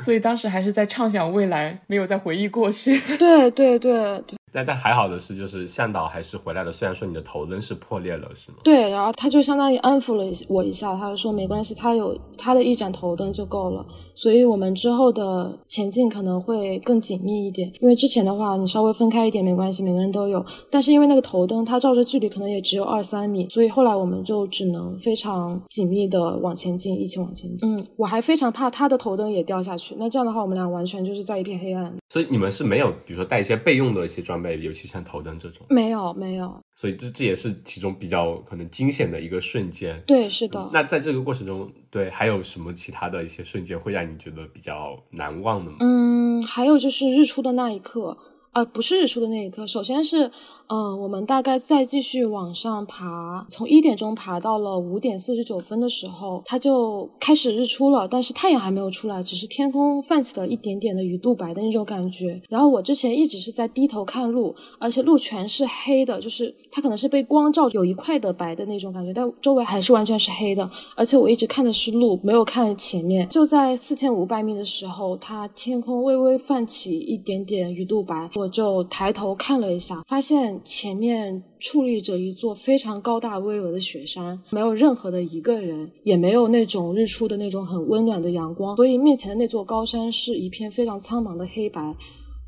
[0.00, 2.98] 所以当时还是在畅想未来，没有在回忆过去。
[3.18, 4.36] 对对对对。
[4.52, 6.72] 但但还好的是，就是向导还是回来了。
[6.72, 8.58] 虽然说你的头灯是破裂了，是吗？
[8.64, 13.84] 对，然后他就相当于安抚了我一下，他就说没关系，他有他的一盏头灯就够了。
[14.14, 20.42] 所以我们之后的前进可能会更紧密一点，因为之前的话你稍微分开一点没关系，每个人都有。
[20.70, 27.76] 但是因为那个头灯它照着距离可能也只有二三米，所以后来我们就只能非常紧密的往前进，一起往前进。
[27.76, 31.94] 嗯，我还非常怕他的头灯也掉下去，那这样的话我们俩完全就是在一片黑暗。
[32.08, 35.66] 所以你们是没有，比如说带一些备用的一些装备，尤其像头灯这种。
[35.70, 36.60] 没有，没有。
[36.74, 40.00] 所以这这也是其中比较可能惊险的一个瞬间。
[40.06, 40.70] 对，是的。
[40.72, 45.78] 那在这个过程中，对还有什么其他的一些瞬间会让你觉得比较难忘的吗？
[45.80, 48.16] 嗯，还有就是日出的那一刻。
[48.52, 49.66] 呃，不是日出的那一刻。
[49.66, 50.30] 首先是，
[50.68, 62.42] 嗯，我们大概再继续往上爬，从一点钟爬到了五点四十九分的时候，它就开始日出了，但是太阳还没有出来，只是天空泛起了一点点的鱼肚白的那种感觉。
[62.48, 70.68] 然后我之前一直是在低头看路，而且路全是黑的，就是它可能是被光照，有一块的白的那种感觉，但周围还是完全是黑的。
[70.96, 73.28] 而且我一直看的是路，没有看前面。
[73.28, 78.50] 就在四千五百米的时候，它天空微微泛起一点点鱼肚白，我。
[78.56, 91.94] 就抬头看了一下，发现前面矗立着一座非常高大巍峨的雪山，没有任何的一个人，也没有那种日出的那种很温暖的阳光，所以面前的那座高山是一片非常苍茫的黑白。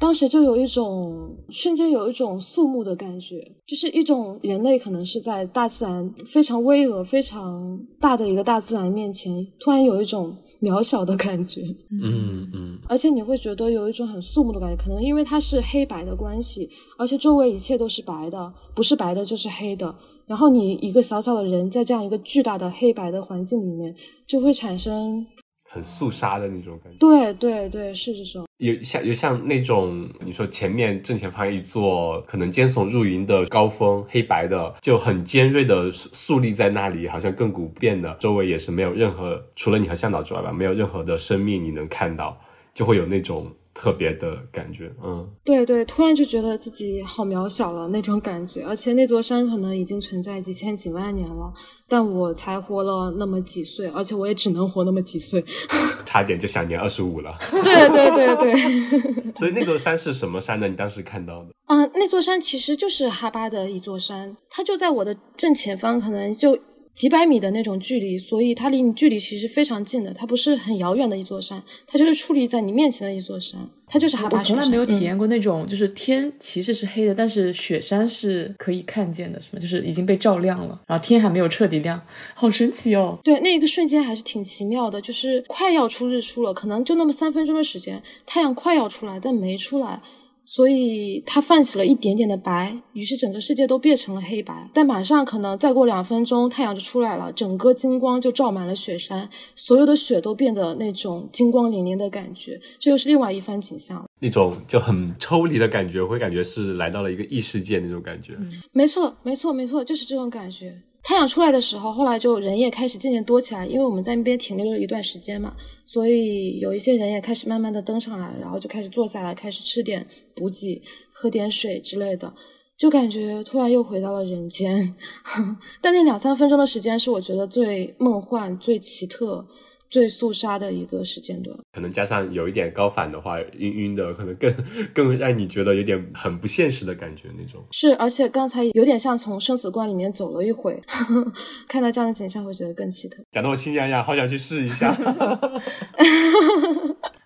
[0.01, 10.37] 当时就有一种瞬间有一种肃穆的感觉，就是一种人类可能是在大自然非常巍峨、非常大的一个大自然面前，突然有一种。
[10.61, 16.68] 渺小的感觉，嗯嗯，而且你会觉得有一种很肃穆的感觉，可能因为它是黑白的关系，
[16.99, 19.94] 而且周围一切都是白的，不是白的就是黑的。
[20.27, 23.94] 然后你一个小小的人在这样一个巨大的黑白的环境里面，
[24.27, 25.27] 就会产生。
[25.70, 28.46] 很肃杀的那种感觉，对对对，是这种。
[28.57, 42.37] 有像有像那种，你说前面正前方一座可能尖耸入云的高峰，黑白的，就很尖锐的竖立在那里，好像亘古不变的，周围也是没有任何，除了你和向导之外吧，没有任何的生命你能看到，
[42.74, 43.46] 就会有那种。
[43.80, 51.52] 特别的感觉，嗯，对对，突然就觉得自己好渺小了那种感觉，而且那座山可能已经存在几千几万年了，
[51.88, 55.44] 但我才活了那么几岁，而且我也只能活那么几岁，
[56.04, 57.38] 差点就享年二十五了。
[57.52, 60.66] 对对对对， 所以那座山是什么山呢？
[60.66, 61.50] 你当时看到的？
[61.68, 66.58] 嗯，那座山其实就是哈巴的一座山，它就在我的正前方，可能就。
[66.98, 73.56] 几百米的那种距离，所以它离你距离其实非常近的，它不是很遥远的一座山，它就是矗立在你面前的一座山，
[73.87, 74.56] 它就是哈巴雪山。
[74.56, 79.61] 我从来没有体验过那种，就是天其实是黑的，但是雪山是可以看见的，是吗？
[79.61, 82.02] 就是已经被照亮了，然后天还没有彻底亮，
[82.34, 83.16] 好神奇哦。
[83.22, 90.02] 对，那一个瞬间还是挺奇妙的，就是快要出日出了，可能就那么三分钟的时间，太阳快要出来，但没出来。
[90.50, 94.70] 所以它泛起了一点点的白，于是整个世界都变成了黑白。
[94.72, 104.02] 但马上可能再过两分钟，太阳就出来了，整个金光就照满了雪山，所有的雪都变得那种金光粼粼的感觉，这又是另外一番景象。
[104.20, 108.32] 那种就很抽离的感觉，会感觉是来到了一个异世界那种感觉。
[108.72, 110.80] 没错，没错，没错，就是这种感觉。
[111.09, 122.31] 太阳出来的时候，后来就人也开始渐渐多起来，因为我们在那边停留了一段时间嘛，所以有一些人也开始慢慢的登上来，然后就开始坐下来，开始吃点补给，喝点水之类的，
[122.77, 124.94] 就感觉突然又回到了人间。
[125.81, 129.48] 但那两三分钟的时间是我觉得最梦幻、最奇特、
[129.90, 131.56] 最肃杀的一个时间段。
[131.72, 134.54] 可能加上有一点高反的话，晕晕的，可能更
[134.92, 137.62] 更让你觉得有点很不现实的感觉那种。
[137.70, 140.80] 是，而且刚才有点像从生死观里面走了一回，
[141.68, 143.22] 看到这样的景象会觉得更奇特。
[143.30, 144.96] 讲得我心痒痒，好想去试一下。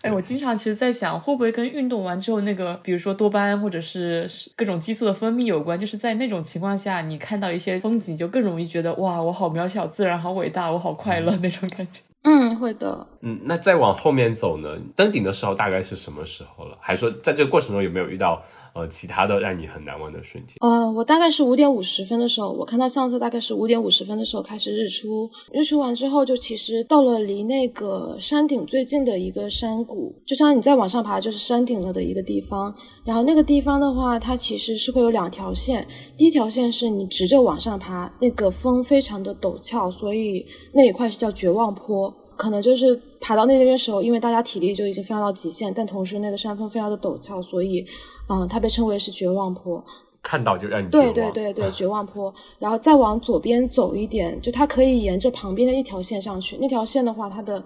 [0.03, 5.79] 哎，我经常其实在想，会不会跟运动完之后那个，比如说多巴胺或者是各种激素的分泌有关？
[5.79, 12.03] 就是在那种情况下，你看到一些风景，就更容易觉得哇，我好渺小，自然好伟大，我好快乐那种感觉。
[12.23, 13.07] 嗯，会的。
[13.21, 14.79] 嗯，那再往后面走呢？
[14.95, 16.77] 登顶的时候大概是什么时候了？
[16.81, 18.43] 还说在这个过程中有没有遇到？
[18.75, 20.57] 呃，其他的让你很难忘的瞬间。
[20.63, 25.29] 呃，我大概是五点五十分的时候，我看到相册大概是五点五十分的时候开始日出。
[25.53, 32.75] 日出完之后，就其实到了离那个山顶最近的一个山谷，就像你再往上爬就是山顶了的一个地方。
[33.05, 42.12] 然后那个地方的话，它其实是会有两条线，第一条线是你直着往上爬，那个峰非常的陡峭，所以那一块是叫绝望坡。
[42.37, 47.85] 可能就是爬到那边时候，因为大家体力就已经非常到极限，但同时那个山峰非常的陡峭，所以，
[48.29, 49.83] 嗯，它被称为是绝望坡。
[50.23, 56.57] 看到就让你对对对对 绝望坡，然后再往左边走一点，就它可以沿着旁边的一条线上去。
[56.59, 57.61] 那条线的话，它的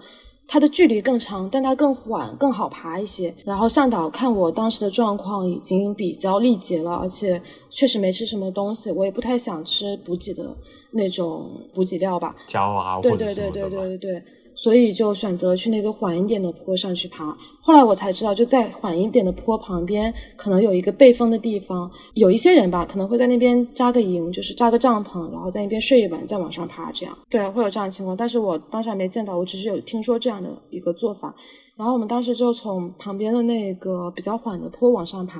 [0.47, 3.31] 它的距离更长，但它更缓，更好爬一些。
[3.45, 7.39] 然后向导看我当时的状况已经比较力竭了，而且
[7.69, 10.43] 确实没吃什么东西，我也不太想吃补给的
[10.89, 14.23] 那种补给料吧，胶啊，对对对对对对对。
[14.57, 17.25] 所以就选择去那个缓一点的坡上去爬。
[17.61, 26.91] 后来我才知道，就在缓一点的坡旁边，可能有一个背风的地方，有一些人吧，可能会在那边扎个营，就是扎个帐篷，然后在那边睡一晚，再往上爬。
[26.91, 28.17] 这样，对，会有这样的情况。
[28.17, 31.33] 但是我当时还没见到，我只是有听说这样的一个做法。
[31.77, 35.39] 然后我们当时就从旁边的那个比较缓的坡往上爬，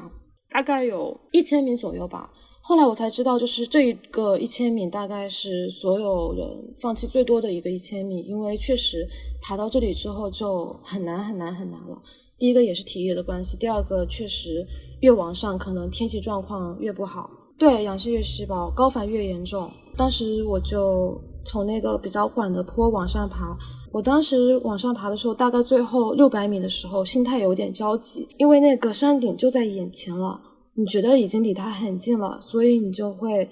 [0.52, 2.30] 大概有一千米左右吧。
[2.68, 6.46] 后来我才知道，就是这一个一千米大概是所有人
[6.82, 9.08] 放弃最多的一个一千米，因为确实
[9.42, 11.98] 爬到这里之后就很难很难很难了。
[12.38, 14.68] 第一个也是体力的关系，第二个确实
[15.00, 19.72] 越往上可能天气状况越不好，对，氧气越稀薄，高反越严重。
[19.96, 23.58] 当时我就从那个比较缓的坡往上爬，
[23.94, 30.38] 我当时往上爬的时候，大概最后六百米的时候，心态有点焦急，因为那个山顶就在眼前了。
[30.78, 33.50] 你觉得已经离它很近了，所以你就会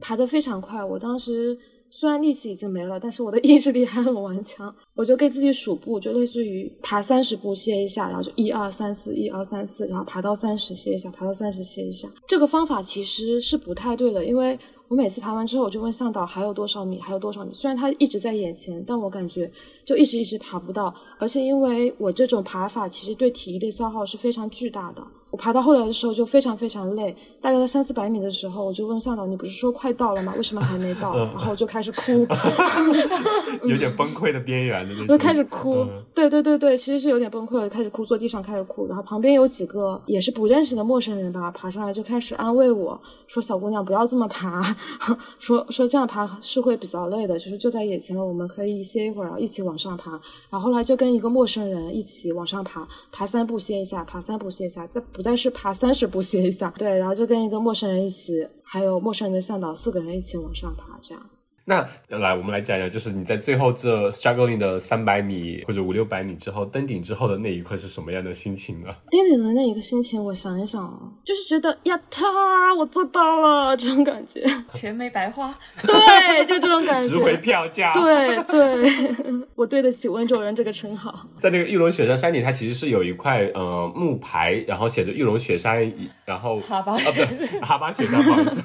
[0.00, 0.84] 爬得非常快。
[0.84, 1.56] 我当时
[1.88, 12.08] 虽然力气已经没了，但是我的 意志力还很顽强，我就给自己数步，就类似于爬三十步歇一下，然后就一二三四，一二三四，然后爬到三十歇一下，爬到三十歇一下。
[12.26, 14.58] 这个方法其实是不太对的，因为
[14.88, 17.54] 我每次爬完之后，我就问向导还有多少米，还有多少米。
[17.54, 19.48] 虽然他一直在眼前，但我感觉
[19.86, 25.02] 就一直一直爬不到，而且因为我这种爬法其实对体力的消耗是非常巨大的。
[25.34, 30.32] 我爬到后来的时候就非常非常累，大概在三四百米的时候，我就问向导：“你不是说快到了吗？
[30.36, 32.24] 为什么还没到？”然后我就开始哭，
[33.66, 35.08] 有点崩溃的边缘的那种。
[35.08, 38.86] 就开始哭，对对对对，其实是有点崩溃了，开始哭，坐地上开始哭。
[38.86, 44.62] 然后旁边有几个也是不认识的陌生人吧，爬上来就开始安慰我说：“小姑娘不要这么爬，
[45.40, 50.12] 说说这样爬是会比较累的，就是就在眼前了，我们可以歇一会儿，然后一起往上爬。”
[50.48, 55.23] 然后后来就跟一个陌生人一起往上爬，爬三步歇一下，爬三步歇一下，再不。
[55.24, 61.26] 但是爬三十步歇一下，对，然后就跟一个陌生人一起，还有陌生人的向导，四个人一起往上爬，这样。
[61.66, 68.88] 那来，我们来讲讲，就是你在最后这 struggling 的三百米或者五六百米之后登顶之后的那一刻是什么样的心情呢？
[69.10, 79.14] 登顶的那一个心情，我想一想啊，就是觉得呀，他我做到了这种感觉， 钱没白花， 对，就这种感觉，值回票价，对对，
[79.56, 81.18] 我对得起温州人这个称号。
[81.38, 85.90] 在那个玉龙雪山山顶，它其实是有一块呃木牌，然后写着玉龙雪山，
[86.26, 88.62] 然后哈巴啊不对，哈巴雪山，不好意思，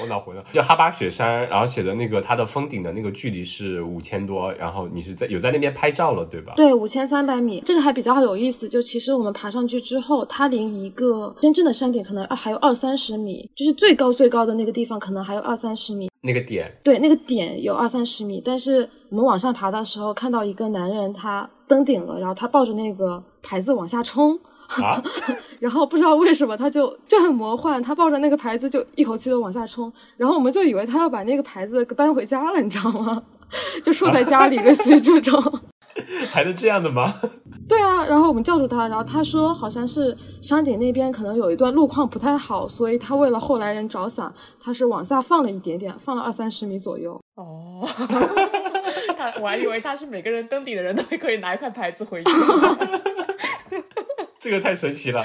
[0.00, 2.23] 我脑回了，叫哈巴雪山，然后写的那个。
[2.24, 6.54] 它的峰顶的那个距离是五千多，然后你是在有在那边拍照了，对吧？
[6.56, 8.66] 对，五千三百米，这个还比较有意思。
[8.68, 16.08] 就其实我们爬上去之后，它离一个真正的山顶可能还有二三十米，就是最高最高的那个地方可能还有二三十米。
[16.22, 24.38] 那个点，对，那个点有二三十米，但是我们往上爬的时候，看到一个男人他登顶了，然后他抱着那个牌子往下冲。
[24.82, 25.02] 啊，
[25.60, 33.22] 然后不知道为什么他就就很魔幻，他抱着那个牌子就一口气的往下冲，然后我们就以为他要把那个牌子搬回家了，你知道吗？
[33.84, 35.40] 就竖在家里类似于这种，
[36.28, 37.14] 还能这样的吗？
[37.68, 47.18] 对啊，然后我们叫住他，然后他说好像是山顶那边可能有一段路况不太好，所以他为了后来人着想，他是往下放了一点点，放了二三十米左右。
[47.36, 47.86] 哦，
[49.16, 52.30] 他我还以为他是每个人登顶的人都可以拿一块牌子回去。
[54.44, 55.24] 这个太神奇了，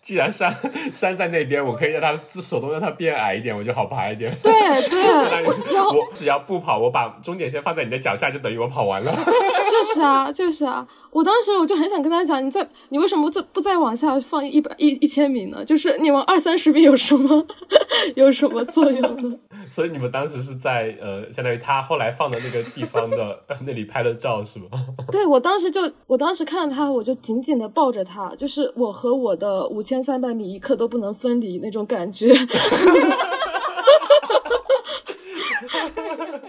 [0.00, 0.50] 既然山
[0.90, 4.34] 山在那边，我可以让它自手动让它变矮一点，我就好爬一点。
[4.42, 4.50] 对
[4.88, 9.12] 对， 我只要不跑，我把终点线放在你的脚下，就等于我跑完了。
[9.70, 10.88] 就是啊，就是啊。
[11.14, 15.64] 我当时我就很想跟他讲，你在你为什么不不再往下放一百一一千米呢？
[15.64, 17.46] 就是你往二三十米有什么
[18.16, 19.38] 有什么作用呢？
[19.70, 24.66] 所以你们当时是在呃，相当于他后来放的那个地方的那里拍的照是吗？
[25.12, 32.34] 对，我当时就我当时看到他，我就紧紧的抱着他，就是我和我的五千三百米一刻都不能分离那种感觉。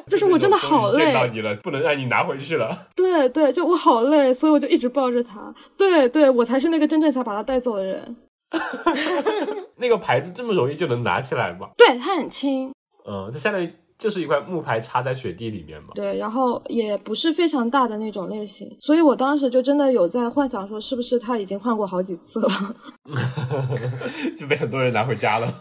[0.08, 2.78] 就是我真的好累，见到你了，不能让你拿回去了。
[2.96, 5.54] 对对，就我好累，所以我就一直抱着它。
[5.78, 8.16] 对对，我才是那个真正想把它带走的人。
[9.78, 11.70] 那个牌子这么容易就能拿起来吗？
[11.78, 12.72] 对，它很轻。
[13.08, 15.90] 嗯，它相当于就是一块木牌插在雪地里面嘛。
[15.96, 22.50] 对，然后也不是非常大的那种类型，所以我当时就真的有在幻想说，是不是他已经换过好几次了，
[24.38, 25.54] 就被很多人拿回家了。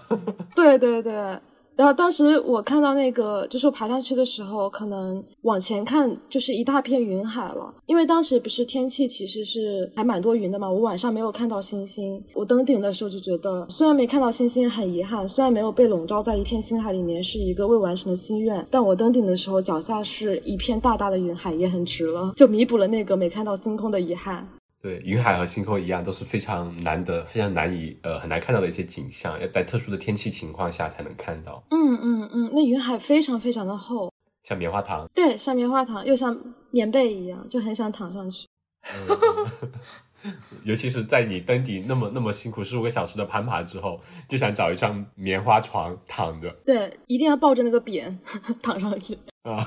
[0.54, 1.38] 对对对。
[1.76, 7.74] 然后当时我看到那个，就是我爬上去的时候，可能往前看就是一大片云海了。
[7.86, 12.22] 因为当时不是天气其实是还蛮多云的嘛，我晚上没有看到星星。
[12.32, 24.48] 我登顶的时候就觉得，虽然没看到星星很遗憾，虽然没有被笼罩在一片星海里面是一个未完成的心愿，但我登顶的时候脚下是一片大大的云海，也很值了，就弥补了那个没看到星空的遗憾。
[24.84, 31.64] 对，云海和星空一样，都是非常难得、非常难以呃很难看到的一些景象，要在特殊的天气情况下才能看到。
[31.70, 34.12] 嗯嗯嗯，那云海非常非常的厚，
[34.42, 35.06] 像棉花糖。
[35.14, 36.38] 对，像棉花糖，又像
[36.70, 38.46] 棉被一样，就很想躺上去。
[40.64, 46.50] 尤其是在你登顶那么那么辛苦十五个小时的攀爬之后，就想找一张棉花床躺着。
[46.66, 48.18] 对，一定要抱着那个扁
[48.62, 49.16] 躺上去。
[49.44, 49.62] 啊，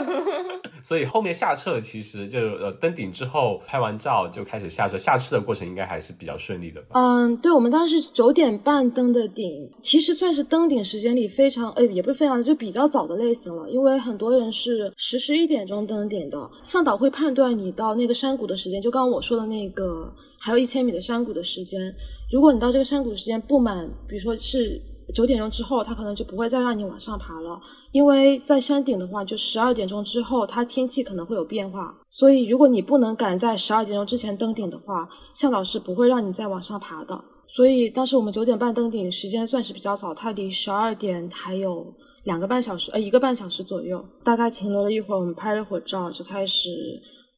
[0.82, 6.98] 所以后面下撤其实就呃登顶之后拍完照就开始下撤，下撤的过程应该还是比较顺利的吧？
[6.98, 21.94] 嗯，对，我们当时九点半登的顶，其实算是登顶时间里非常呃也不是非常就比较早的类型了，因为很多人是十十一点钟登顶的，向导会判断你到那个山谷的时间，就刚刚我说的那个还有一千米的山谷的时间，
[22.32, 24.80] 如果你到这个山谷时间不满，比如说是。
[25.12, 27.60] 九点钟之后，他可能就不会再让你往上爬了，
[27.92, 37.22] 因为在山顶的话，就十二点钟之后，它天气可能会有变化，所以如果你不能赶在十二点钟之前登顶的话，向导是不会让你再往上爬的。
[37.46, 41.86] 所以当时我们九点半登顶，时间算是比较早，它离十二点还有
[42.24, 44.04] 两个半小时，呃，一个半小时左右。
[44.22, 46.70] 大概停留了一会儿，我们拍了会儿照，就开始。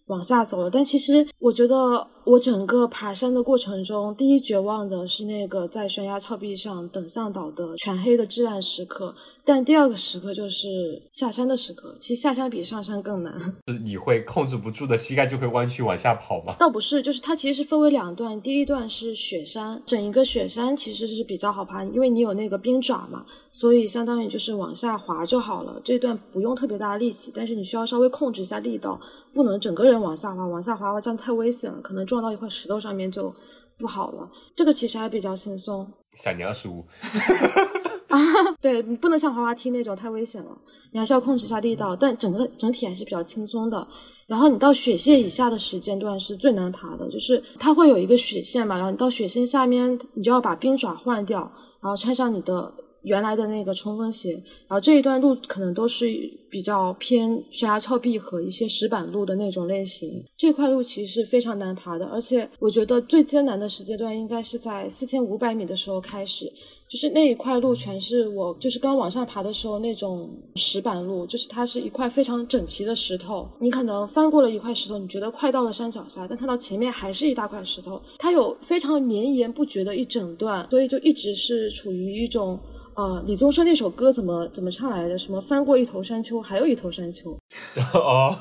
[0.07, 9.14] 往下走了，但其实我觉得我整个爬山的过程中，第一绝望的是那个在悬崖峭壁上等向导的全黑的至暗时刻，
[9.45, 11.95] 但第二个时刻就是下山的时刻。
[12.01, 13.33] 其实下山比上山更难，
[13.68, 16.57] 是你会控制不住的膝盖就会弯曲往下跑吗？
[16.59, 25.81] 倒不是，就是它其实是分为两段，第一段是雪山，整一个雪山其实是比较好爬，因为你有那个冰爪嘛，所以相当于就是往下滑就好了。
[25.85, 29.01] 这段不用特别大的力气，但是你需要稍微控制一下力道，
[29.33, 29.97] 不能整个人。
[29.97, 33.35] 往下滑，往下滑，这样太危险了，可能撞到一块石头上面就
[33.79, 34.31] 不好了。
[34.55, 35.87] 这个其实还比较轻松。
[36.14, 36.85] 小年二十五
[38.09, 38.19] 啊，
[38.61, 40.57] 对，你不能像滑滑梯那种太危险了，
[40.93, 41.95] 你还是要控制一下力道。
[41.95, 43.87] 但整个整体还是比较轻松的。
[44.27, 51.41] 然后你到雪线以下的时间段是最难爬的，就是它会有一个雪线嘛，然后你到雪线下面，你就要把冰爪换掉，
[51.81, 52.73] 然后穿上你的。
[53.07, 54.32] 原来的那个冲锋鞋，
[54.66, 56.07] 然后这一段路可能都是
[56.50, 60.24] 比较偏悬崖峭壁和一些石板路的那种类型。
[60.36, 66.52] 这块路其实是非常难爬的，而且我觉得最艰难的时间段应该是在四千五百米的时候开始，
[66.88, 73.48] 就是那一块路全是我就是刚往上爬的时候那种石板路，就是它是一块非常整齐的石头。
[73.61, 78.02] 你可能翻过了一块石头，你觉得快到了山脚下，但看到前面还是一大块石头。
[78.18, 82.59] 它有非常绵延不绝的一整段，所以就一直是处于一种。
[82.97, 85.18] 呃，李宗盛那首歌怎么怎么唱来着？
[85.18, 87.30] 什么翻过一头山丘，还有一头山丘。
[87.92, 88.34] 哦，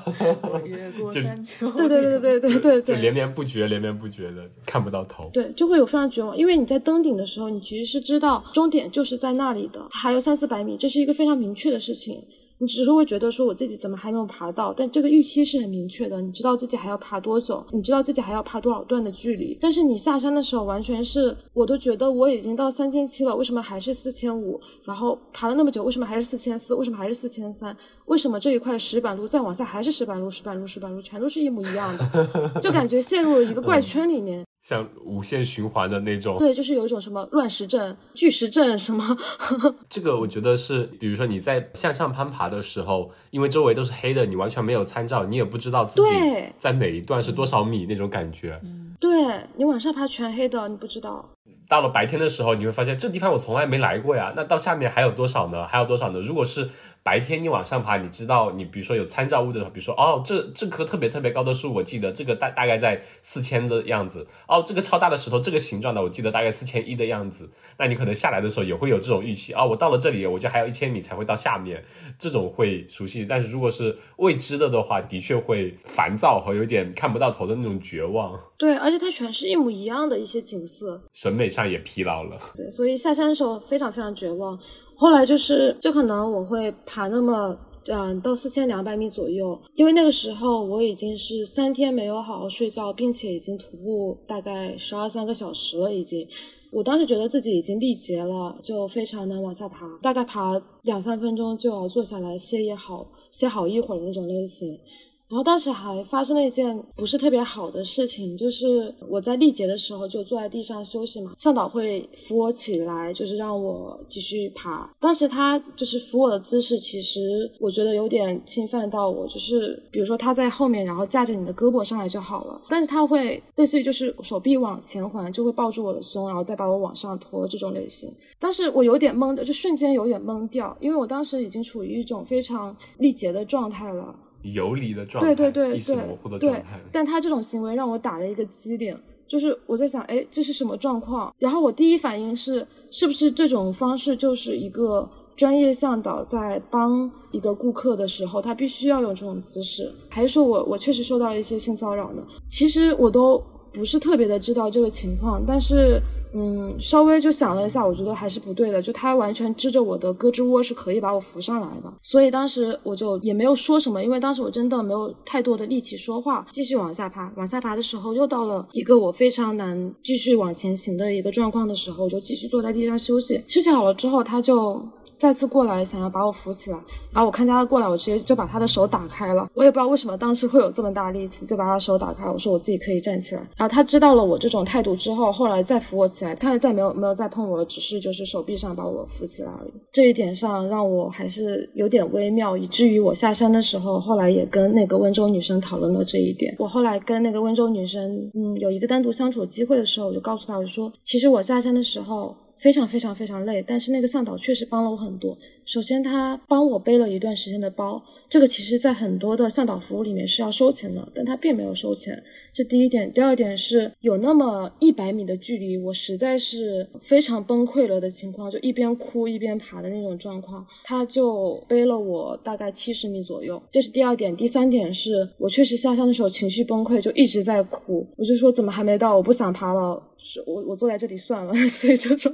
[0.64, 1.70] 越过山丘。
[1.74, 5.30] 对对对对对对对，就连绵不绝，连绵不绝的看不到头。
[5.34, 12.24] 对，就会有非常绝望，因为你在登顶的时候，你其实是知道终点就是在那里的，还有三四百米，这是一个非常明确的事情。
[12.58, 19.58] 你只是会觉得说我自己怎么还没有爬到，但这个预期是很明确的，你知道自己还要爬多久，你知道自己还要爬多少段的距离。
[19.60, 24.60] 但是你下山的时候，完全是我都觉得我已经到三千七了，为什么还是四千五？
[24.84, 26.74] 然后爬了那么久，为什么还是四千四？
[26.76, 27.76] 为什么还是四千三？
[28.06, 30.30] 为什么这一块石板路再往下还是石板路？
[30.32, 34.46] 石板路，石板路，全都是一模一样的， 就感觉陷入了一个怪圈里面。
[34.68, 39.16] 像无限循环的那种，对，就是有一种什么乱石阵、巨石阵什么。
[39.88, 46.12] 这个我觉得是，比如说你在向上攀爬的时候，因为周围都是黑的，你完全没有参照，你也不知道自己
[46.58, 48.60] 在哪一段是多少米那种感觉。
[49.00, 51.30] 对你往上爬全黑的，你不知道。
[51.70, 54.34] 到了白天的时候，你会发现这地方我从来没来过呀。
[54.36, 55.68] 那到下面还有多少呢？
[55.68, 56.20] 还有多少呢？
[56.20, 56.68] 如果是。
[57.06, 64.26] 白天你往上爬，你知道你比如说有参照物的时候，比如说哦，这这棵特别特别高的树，我记得这个大大概在四千的样子。
[64.48, 67.48] 哦，这个超大的石头，这个形状的，我记得大概四千一的样子。
[67.78, 71.86] 那你可能下来的时候也会有这种预期哦，我到了这里，我就还有一千米才会到下面，
[72.18, 73.24] 这种会熟悉。
[73.24, 78.36] 但是如果是未知的的话，的确会烦躁和有点看不到头的那种绝望。
[78.58, 82.36] 对，而且它全是一模一样的一些景色，审美上也疲劳了。
[82.56, 84.58] 对，所以下山的时候非常非常绝望。
[84.98, 96.28] 后来就是，就可能我会爬那么，嗯，到四千两百米左右，因为那个时候我已经是三天没有好好睡觉，并且已经徒步大概十二三个小时了，已经，
[96.72, 104.80] 我当时觉得自己已经力竭了，就非常难往下爬，大概爬两三分钟就要坐下来歇一好，歇好一会儿的那种类型。
[105.28, 114.90] 然后当时还发生了一件不是特别好的事情，就是我在力竭的时候就坐在地上休息嘛，向导会扶我起来，就是让我继续爬。
[115.00, 128.14] 当时他就是扶我的姿势，其实我觉得有点侵犯到我，就是比如说他在后面，然后架着你的胳膊上来就好了，但是他会类似于就是手臂往前环，就会抱住我的胸，然后再把我往上拖这种类型。
[128.40, 134.16] 当时我有点懵的，就瞬间有点懵掉，因为我当时已经处于一种非常力竭的状态了。
[134.54, 136.80] 游离的状态，对对对意识模糊的状态。
[136.92, 141.34] 但他这种行为让我打了一个激灵，就是我在想，哎，这是什么状况？
[141.40, 149.94] 然后我第一反应是，是不是这种方式就是一个专业向导在帮一个顾客的时候，他必须要用这种姿势？
[150.10, 152.22] 还是说我我确实受到了一些性骚扰呢？
[152.50, 153.44] 其实我都
[153.76, 156.02] 不是特别的知道这个情况，但是。
[156.38, 158.82] 嗯，稍微就想了一下，我觉得还是不对的。
[158.82, 167.32] 就他完全支着我的胳肢窝是可以把我扶上来的，所以当时我就也没有说什么，因为当时我真的没有太多的力气说话，继续往下爬。
[167.38, 173.42] 往下爬的时候，又到了一个我非常难继续往前行的一个状况的时候，我就继续坐在地上休息。
[173.48, 174.86] 休息好了之后，他就。
[175.18, 176.78] 再次过来想要把我扶起来，
[177.12, 179.50] 然后我看见他过来，我直接就把他的手打开了。
[179.54, 182.30] 我也不知道为什么当时会有这么大力气，就把他手打开。
[182.30, 183.42] 我说我自己可以站起来。
[183.58, 189.72] 然后他知道了我这种态度之后，后来再扶我起来，他也再没有没有再碰我，只是就是手臂上把我扶起来而已。
[189.92, 196.56] 这一点上让我还是有点微妙，以至于我下山的时候，后来也跟那个温州女生讨论了这一点。
[196.60, 202.36] 我后来跟那个温州女生，嗯，有一个单独相处机会的时候，我就告诉她，我说其实我下山的时候。
[202.66, 205.38] 非常非常非常累，但是那个向导确实帮了我很多。
[205.66, 212.20] 首先，他帮我背了一段时间的包，这个其实在很多的向导服务里面是要收钱的，但他并没有收钱，
[212.52, 213.14] 这第一点。
[213.14, 224.36] 第二点是有那么一百米的距离，我实在是非常崩溃了的情况，就一边哭一边爬的那种状况，他就背了我大概七十米左右，这是第二点。
[224.36, 232.34] 第三点是我确实下山的时候情绪崩溃，就一直在哭，我就说怎么还没到，我不想爬了，是我我坐在这里算了， 所以这种。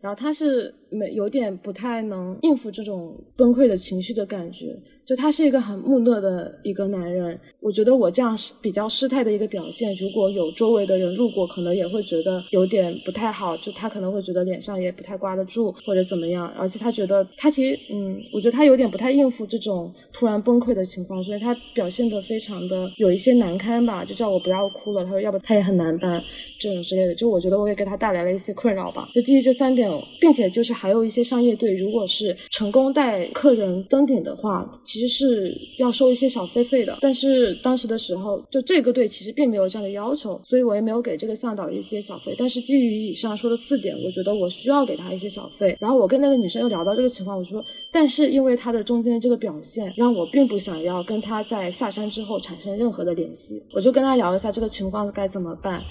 [0.00, 4.76] 然后他是没有点不太能应付这种崩溃的情绪的感觉。
[5.04, 9.94] 就他是一个很木讷的一个男人，我觉得我这样是比较失态的一个表现。
[9.94, 16.46] 如果有周围的人路过，可能也会觉得有点不太好，就他可能会觉得脸上也不太挂得住，或者怎么样。
[16.58, 25.02] 而且他觉得他其实，嗯，我觉得他有点不太应付这种突然崩溃的情况，所以他表现得非常的有一些难堪吧，就叫我不要哭了。
[25.06, 26.22] 他说要不他也很难办
[26.60, 27.14] 这种之类的。
[27.14, 29.08] 就我觉得我也给他带来了一些困扰吧。
[29.14, 42.34] 就基于这三点，并且就是还有一些商业队，如果是成功带客人登顶的话，其实是要收一些小费费的，但是当时的时候，就这个队其实并没有这样的要求，所以我也没有给这个向导一些小费。
[42.38, 45.76] 但是基于以上说的四点，我觉得我需要给他一些小费。
[45.80, 53.60] 然后我跟那个女生又聊到这个情况，我说，但是因为他的中间这个表现，让我并不想要跟他在下山之后产生任何的联系。
[53.74, 55.82] 我就跟他聊了一下这个情况该怎么办。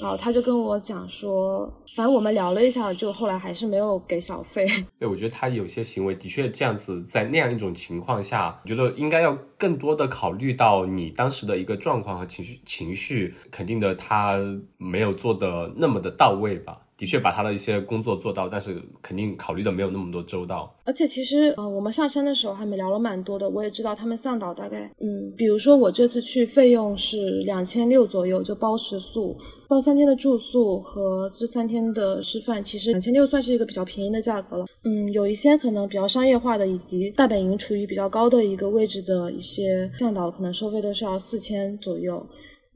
[0.00, 4.66] 然后他就跟我讲说，反正我们聊了一下，就后来还是没有给小费。
[4.98, 14.38] 对，我觉得他有些行为的确这样子，在那样一种情况下，我觉得应该要更多的考虑到你当时的一个状况和情绪，情绪肯定的他
[14.76, 16.82] 没有做的那么的到位吧。
[16.98, 20.74] 的确把他的一些工作做到，但是肯定考虑的没有那么多周到。
[20.84, 23.48] 而且其实，呃，我们上山的时候还没聊了蛮多的。
[23.50, 29.36] 我也知道他们向导大概，嗯，比如说我这次去费用是两千六左右，就包食宿、
[29.68, 34.64] 包三天的住宿和这三天的吃饭，其实两千六算是一个比较便宜的价格了。
[34.84, 42.26] 嗯，有一些可能比较商业化的，以及大本营处于比较高的一个位置的一些向导，可能收费都是要四千左右。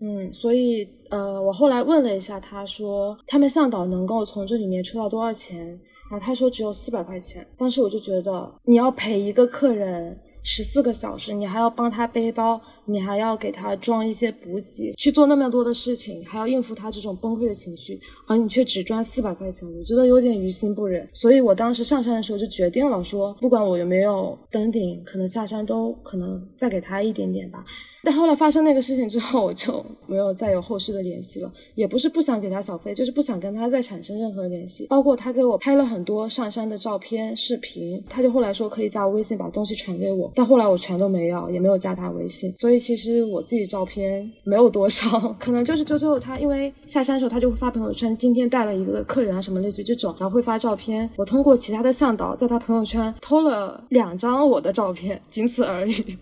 [0.02, 5.66] 嗯，所以呃，我后来问了一下，他说他们向导能够从这里面抽到多少钱，
[6.10, 7.46] 然后他说只有四百块钱。
[7.58, 12.58] 当时我就觉得，你要陪一个客人十四个小时，你还要帮他背包，
[12.90, 21.08] 你还要给他装一些补给，去做那么多的事情，还要应付他这种崩溃的情绪，而你却只赚四百块钱，我觉得有点于心不忍。
[21.12, 27.64] 所以我当时上山的时候就决定了，说不管我有没有登顶，可能下山都可能再给他一点点吧。
[28.02, 31.52] 但后来发生那个事情之后，我就没有再有后续的联系了。
[31.74, 34.86] 也不是不想给他小费，就是不想跟他再产生任何联系。
[34.86, 40.32] 包括他给我拍了很多上山的照片、视频，他就后来说可以加我微信，把东西传给我。
[40.34, 42.50] 但后来我全都没要，也没有加他微信。
[42.56, 51.08] 所以其实我自己照片没有多少，可能就是最后他因为下山的时候他就会发朋友圈，今天带了一个客人啊什么类似于这种，然后会发照片。
[51.16, 56.18] 我通过其他的向导在他朋友圈偷了两张我的照片，仅此而已。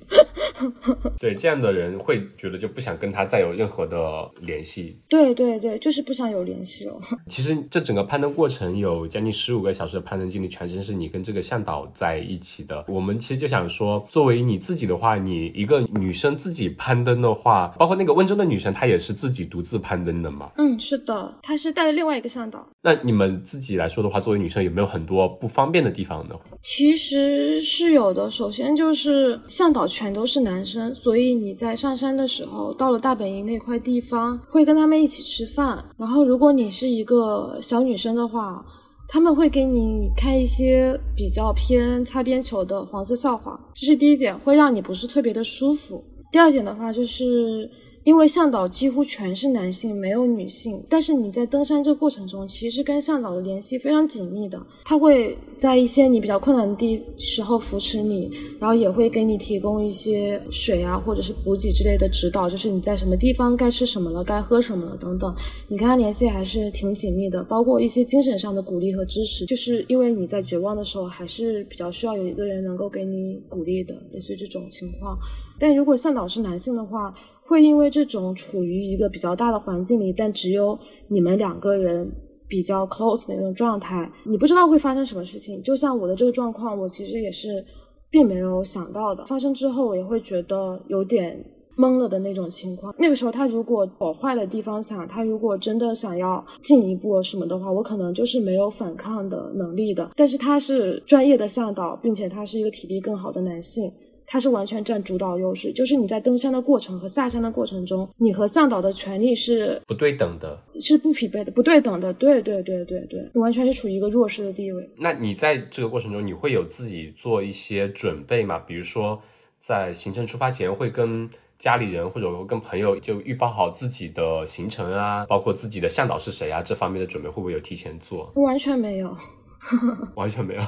[1.21, 4.99] 对这样的人会觉得就不想跟他再有任何的联系。
[5.09, 6.99] 对对对，就是不想有联系了。
[7.29, 12.85] 其实这整个攀登过程有将近十五个小时的攀登经历，全程是你跟这个向导在一起的。
[12.89, 20.51] 我们其实就想说，作为你自己的话，你一个女生自己攀登的话，包括那个温州的女生，她也是自己独自攀登的嘛？
[20.57, 22.67] 嗯，是的，她是带了另外一个向导。
[22.83, 26.35] 那你们自己来说的话，作为女生有没有很多不方便的地方呢？
[26.63, 28.31] 其实是有的。
[28.31, 35.85] 首先就是向导全都是男生，所以你在上山的时候，到了大本营那块地方，会跟他们一起吃饭。
[35.97, 38.65] 然后如果你是一个小女生的话，
[39.11, 46.05] 他们会给你看一些比较偏擦边球的黄色笑话，这是第一点，会让你不是特别的舒服。
[46.31, 47.71] 第二点的话就是。
[48.09, 50.83] 因为向导几乎全是男性，没有女性。
[50.89, 54.59] 但是你在登山这个过程中，其实跟向导的联系非常紧密的。
[54.83, 65.37] 他会在一些你比较困难的地时候扶持你，然后也会给你提供一些水啊，或者是补给之类的指导，就是你在什么地方该吃什么了，该喝什么了等等。
[65.69, 69.45] 你跟他联系还是挺紧密的，包括一些精神上的鼓励和支持。
[69.45, 75.19] 就是因为你在绝望的时候，还是比较需要有一个人能够给你鼓励的，类似于这种情况。
[75.61, 77.13] 但如果向导是男性的话，
[77.49, 80.79] 会因为这种处于一个比较大的环境里，但只有
[81.09, 82.07] 你们两个人
[82.47, 85.63] 比较 close 的那种状态，你不知道会发生什么事情。
[85.63, 87.65] 就像我的这个状况，我其实也是
[88.11, 89.25] 并没有想到的。
[89.25, 91.43] 发生之后，我也会觉得有点
[91.79, 92.95] 懵了的那种情况。
[92.99, 100.11] 那个时候，他如果往坏的地方想，他如果真的想要进一步什么的话，我可能就是没有反抗的能力的。
[100.15, 103.91] 但是他是专业的向导，并且他是一个体力更好的男性。
[104.31, 112.13] 他是完全占主导优势，就是你在登山的过程和下山的过程中，你和向导的权利是不对等的，是不匹配的，不对等的。
[112.13, 114.91] 对对对对对，你完全是处于一个弱势的地位。
[114.99, 118.59] 那你在这个过程中，你会有自己做一些准备吗？
[118.59, 119.21] 比如说，
[119.61, 128.31] 在行程出发前，会跟家里人或者跟朋友就预报好自己的行程啊，包括自己的向导是谁啊，这方面的准备会不会有提前做？
[128.37, 129.17] 完全没有，
[130.15, 130.63] 完全没有。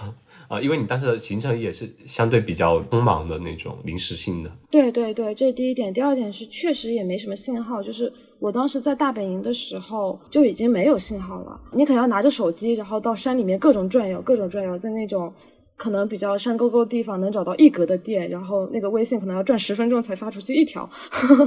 [0.51, 4.51] 啊，因为你当时的行程也是相对比较匆忙的那种临时性的。
[4.69, 5.95] 对对对，这是第一点。
[5.95, 11.61] 第二点是确实也没什么信号，就是我当时在大本营的时候就已经没有信号了。
[11.73, 15.33] 你可能要拿着手机，然后到山里面各种转悠，各种转悠，在那种
[15.77, 20.91] 可能比较山沟沟地方能找到一格的店，然后那个微信可能要转十分钟才发出去一条，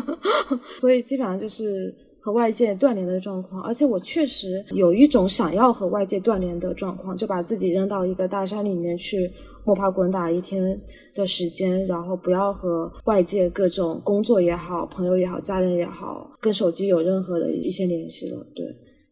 [0.80, 1.94] 所以基本上就是。
[2.24, 9.30] 和外界断联的状况，而且我确实有一种想要和外界断联的状况，就把自己扔到一个大山里面去
[9.66, 10.82] 摸爬滚打一天
[11.14, 18.48] 的时间，然后不要和外界各种工作也好、朋友也好、家人也好，跟手机有任何的一些联系了。
[18.56, 18.66] 对，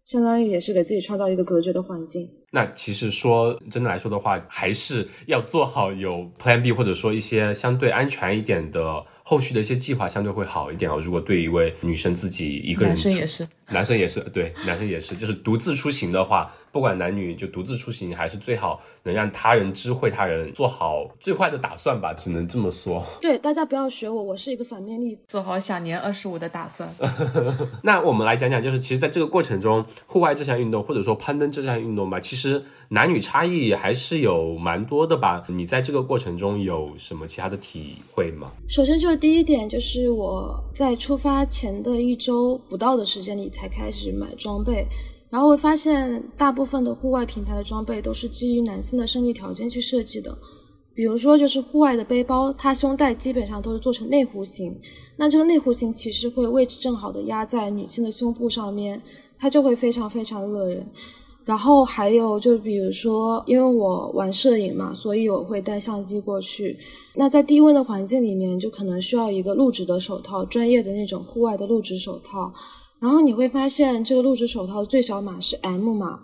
[0.06, 2.30] 相当于也是给自己创造一个隔绝的环境。
[2.52, 9.06] 那其实说真的来说的话，还是要做好有 Plan B，或者说一些相对安全一点的。
[9.24, 11.00] 后续的一些计划相对会好一点哦。
[11.00, 23.06] 如果对一位女生自己一个人，男生也是，男生也是，对，男生也是，就是独自出行的话，不管男女，就独自出行还是最好能让他人知会他人，做好最坏的打算吧，只能这么说。
[23.22, 26.90] 对，大家不要学我，我是一个反面例子，做好享年二十五的打算。
[27.84, 32.41] 那我们来讲讲，就是其实在这个过程中，户外这项运动或者说攀登这项运动吧，其实。
[32.42, 35.46] 其实男女差异还是有蛮多的吧？
[35.48, 38.52] 你在这个过程中有什么其他的体会吗？
[38.68, 44.88] 首先就是第一点，就是我在出发前的一周不到的时间里才开始买装备，
[45.30, 50.36] 然后会发现大部分的户外品牌的装备都是基于男性的生理条件去设计的，
[50.96, 54.76] 比如说就是户外的背包，它胸带基本上都是做成内弧形，
[55.16, 59.00] 那这个内弧形其实会位置正好的压在女性的胸部上面，
[59.38, 60.84] 它就会非常非常的勒人。
[61.44, 66.78] 然后还有就比如说，因为我玩摄影嘛，所以我会带相机过去。
[67.16, 72.54] 那在低温的环境里面，就可能需要一个录制的手套，专业的那种户外的录制手套。
[73.00, 76.20] 然后你会发现，这个录制手套最小码是 M 码，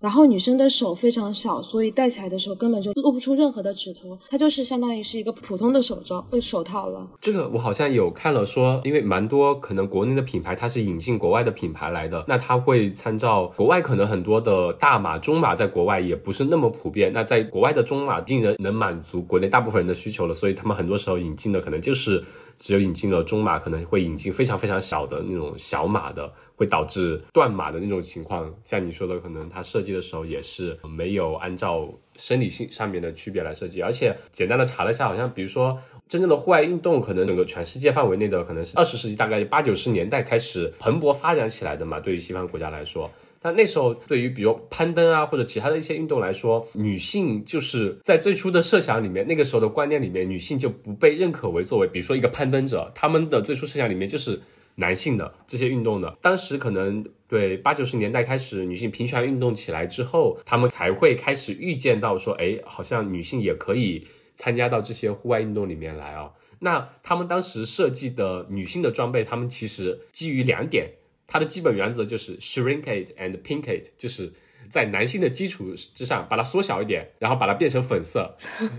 [0.00, 7.06] 然后女生的手非常小，所以戴起来的时候根本就露不出任何的指头，它就是相当于是一个普通的手罩，呃，手套了。
[7.20, 22.24] 这个我好像有看了说，因为蛮多可能国内的品牌它是引进国外的品牌来的，那它会参照国外可能很多的大码、中码在国外也不是那么普遍，那在国外的中码竟然能满足国内大部分人的需求了，所以他们很多时候引进的可能就是
[22.58, 26.32] 只有引进了中码，可能会引进非常非常小的那种小码的。
[26.60, 54.38] 会导致断码的那种情况，像你说的，可能它设计的时候也是没有按照生理性上面的区别来设计，而且简单的查了一下，好像比如说真正的户外运动，可能整个全世界范围内的可能是二十世纪大概八九十年代开始蓬勃发展起来的嘛，对于西方国家来说，但那时候对于比如攀登啊或者其他的一些运动来说，女性就是在最初的设想里面，那个时候的观念里面，女性就不被认可为作为，比如说一个攀登者，他们的最初设想里面就是。
[54.76, 66.32] 男性的这些运动的，当时可能对八九十年代开始女性平权运动起来之后，他们才会开始预见到说，哎，好像女性也可以参加到这些户外运动里面来啊。
[66.60, 70.90] 那他们当时设计的女性的装备，他们其实基于两点，
[71.26, 74.32] 它的基本原则就是 shrink it and pink it，就是
[74.70, 78.36] 在男性的基础之上把它缩小一点，然后把它变成粉色，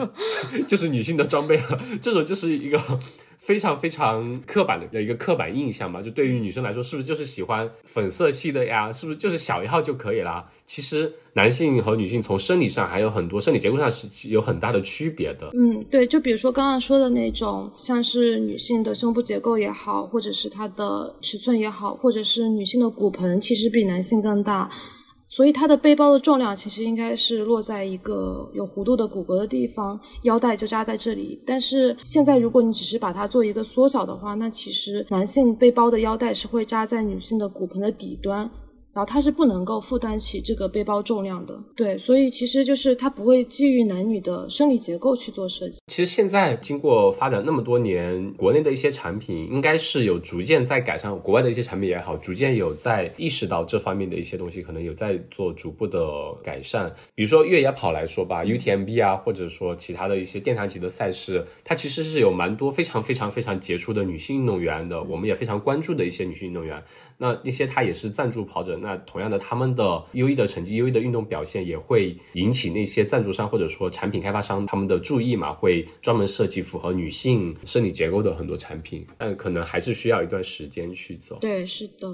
[0.68, 1.80] 就是女性的装备了。
[2.02, 2.80] 这种就是一个。
[3.42, 8.94] 非常非常刻板的的一个刻板印象嘛，就对于女生来说，是不是就是喜欢粉色系的呀？
[8.94, 10.46] 是不是就是小一号就可以了？
[10.68, 15.50] 其实男性和女性从生理上还有很多生理结构上是有很大的区别的。
[15.56, 24.70] 嗯，对，就比如说刚刚说的那种，像是女性的胸部结构也好，或者是它的尺寸也好，或者是女性的骨盆其实比男性更大。
[25.32, 31.42] 所以它的背包的重量其实应该是落在一个有弧度的骨骼的地方，腰带就扎在这里。
[31.46, 38.52] 但是现在如果你只是把它做一个缩小的话，那其实男性背包的腰带是会扎在女性的骨盆的底端。
[38.94, 45.78] 然后它是不能够负担起这个背包重量的，对，所以其实就是它不会基于男女的生理结构去做设计。
[45.88, 56.04] 其实现在经过发展那么多年，国内的一些产品应该是有逐渐在改善，国外的一些产品也好，逐渐有在意识到这方面的一些东西，可能有在做逐步的
[56.44, 56.94] 改善。
[57.16, 66.84] 比如说越野跑来说吧，UTMB 啊，或者说其他的一些殿堂级的赛事，它其实是有蛮多非常非常非常杰出的女性运动员的，我们也非常关注的一些女性运动员。
[67.18, 68.81] 那那些她也是赞助跑者。
[68.82, 75.54] 那同样的，他们的优异的成绩、优异的运动表现，也会引起那些赞助商或者说产品开发商他们的注意嘛？
[75.54, 81.38] 会专门设计符合女性生理结构的很多产品，但可能还是需要一段时间去走。
[81.40, 82.10] 对，是的。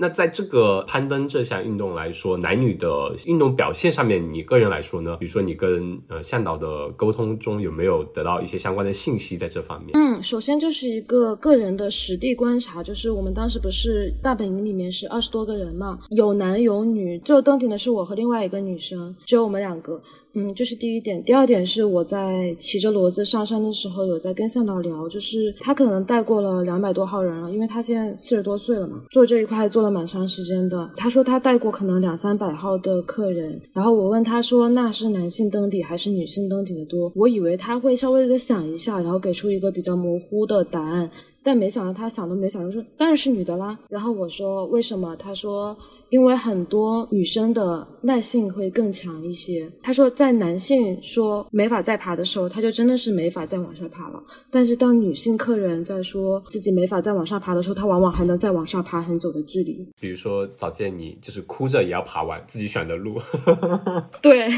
[0.00, 5.16] 那在这个攀登这项运动来说，男女的运动表现上面，你个人来说呢？
[5.16, 9.90] 比如说你跟呃向导的沟通中有没有得到一些相关的信息在这方面？
[9.94, 20.00] 嗯，首先就是一个个人的实地观察，就是我们当时不是大本营里面是二十多个人嘛，有男有女，最后登顶的是我和另外一个女生，只有我们两个。
[20.34, 21.22] 嗯，这是第一点。
[21.24, 30.88] 第二点是我在骑着骡子上山的时候，有在跟向导聊，就是他可能带过了两百多号人了，因为他现在四十多岁了嘛，做这一块做了蛮长时间的。
[30.96, 37.10] 他说他带过可能两三百号的客人，然后我问他说那是男性登顶还是女性登顶的多？
[37.16, 41.10] 我以为他会稍微的想一下，然后给出一个比较模糊的答案，
[41.42, 43.78] 但没想到他想都没想就说当然是女的啦。
[43.88, 45.16] 然后我说为什么？
[45.16, 45.76] 他说。
[46.10, 49.70] 因为很多女生的耐性会更强一些。
[49.82, 54.22] 他说，在男性说没法再爬的时候，他就真的是没法再往上爬了。
[54.50, 59.86] 但是当女性客人在说自己没法再往上爬的时候，他往往还能再往上爬很久的距离。
[60.00, 63.20] 比如说，早见你就是哭着也要爬完自己选的路。
[64.22, 64.48] 对，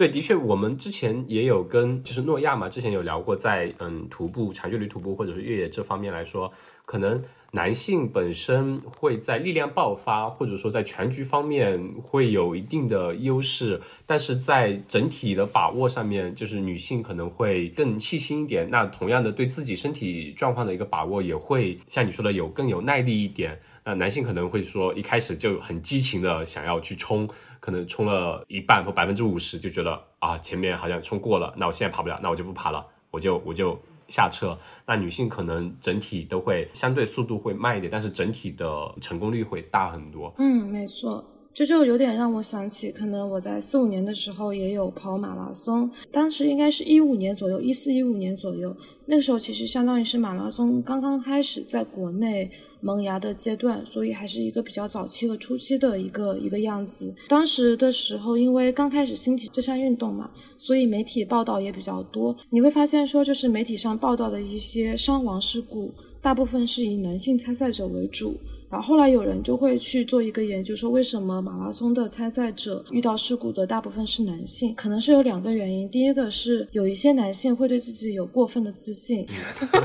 [0.00, 6.50] 对，的确，我们之前也有跟就是诺亚嘛，之前有聊过，在嗯徒步长距离徒步或者是越野这方面来说，
[6.86, 7.22] 可能。
[7.52, 18.70] 男性本身会在力量爆发，或者说在全局方面会有一定的优势，但是在整体的把握上面，就是女性可能会更细心一点。
[18.70, 23.58] 那同样的，对自己身体状况的一个把握，也会像你说的有更有耐力一点。
[23.84, 27.28] 那男性可能会说一开始就很激情的想要去冲，
[27.60, 33.78] 可能冲了一半或百分之五十，就觉得啊前面好像冲过了，那我现在跑不了，那我就不爬了，我就我就。
[34.10, 40.34] 下车，那女性可能整体都会相对速度会慢一点，但是整体的成功率会大很多。
[40.38, 41.24] 嗯，没错。
[41.52, 48.74] 这就有点让我想起，可能我在四五年的时候也有跑马拉松，当时应该是一五年左右，一四一五年左右，
[49.06, 52.48] 那个时候其实相当于是马拉松刚刚开始在国内
[52.80, 57.12] 萌芽的阶段，所以还是一个比较早期和初期的一个一个样子。
[57.28, 62.34] 当时的时候，因为刚开始兴起这项运动嘛，所以媒体报道也比较多。
[62.50, 65.92] 你会发现说，就是媒体上报道的一些伤亡事故，
[66.22, 68.36] 大部分是以男性参赛者为主。
[68.70, 74.72] 然后后来有人就会去做一个研究，说为什么马拉松的参赛者遇到事故的大部分是男性？
[74.76, 79.26] 可能是有两个原因，第一个是有一些男性会对自己有过分的自信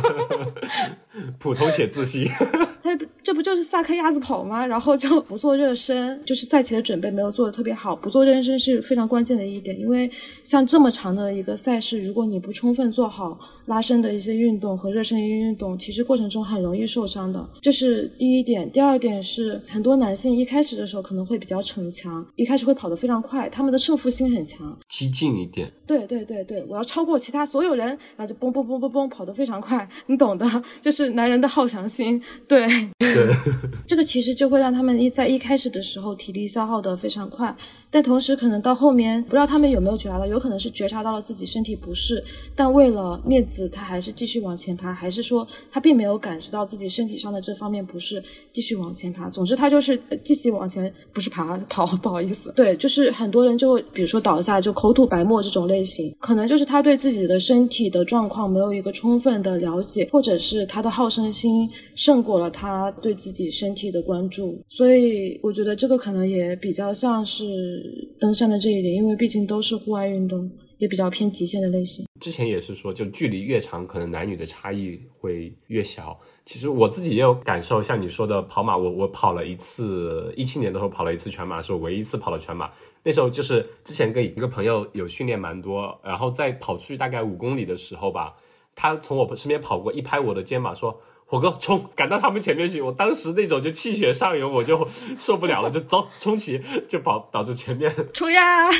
[1.39, 2.27] 普通且自信。
[2.85, 4.63] 他这不就是撒开鸭子跑吗？
[4.63, 10.07] 然后就不做热身，就是赛前的准备没有做的特别好，不做热身是非常关键的一点，因为
[10.43, 17.49] 像这么长的一个赛事，如果你不充分做好拉伸的一些运动和热身运动，其实过程中很容易受伤的。
[17.59, 18.69] 这是第一点。
[18.75, 25.71] 第二点是，很多男性一开始的时候可能会比较逞强，一开始会跑得非常快，他们的胜负心很强，激进一点。
[25.87, 30.45] 对对对对，我要超过其他所有人，然后就嘣嘣嘣嘣嘣跑得非常快，你懂的，
[30.83, 32.21] 就是男人的好强心。
[32.49, 32.67] 对
[32.99, 33.33] 对，
[33.87, 37.55] 这个其实就会让他们一在一开始的时候体力消耗得非常快，
[37.95, 42.21] 但同时可能到后面，不知道他们有没有觉察到，有可能是觉察到了自己身体不适，
[42.53, 48.21] 但为了面子，他还是继续往前爬，还是说他并没有感知到自己身体上的这方面不适，
[48.51, 49.29] 继续往前爬。
[49.29, 52.51] 总之，他就是继续往前，不是爬跑， 不好意思。
[52.53, 64.61] 对，就是很多人就，比如说倒下就口吐白沫这种类型，可能就是他对自己的身体的状况没有一个充分的了解，或者是他的好胜心胜过了他对自己身体的关注。
[64.67, 67.84] 所以，我觉得这个可能也比较像是
[68.19, 70.51] 登山的这一点，因为毕竟都是户外运动。
[70.77, 72.05] 也比较偏极限的类型。
[72.19, 76.19] 之前也是说，就距离越长，可能男女的差异会越小。
[76.45, 82.69] 其实我自己也有感受，像你说的跑马，我我跑了一次，一七年的时候跑了一次全马，是我唯一一次跑了全马。
[83.03, 88.35] 那时候就是之前跟一个朋友有训练蛮多，然后在跑出去大概五公里的时候吧，
[88.75, 98.69] 他从我身边跑过，一拍我的肩膀说：“火哥，冲，赶到他们前面去！”我当时那种就气血上涌，我就受不了了，就走，冲起就跑，导致前面 冲呀！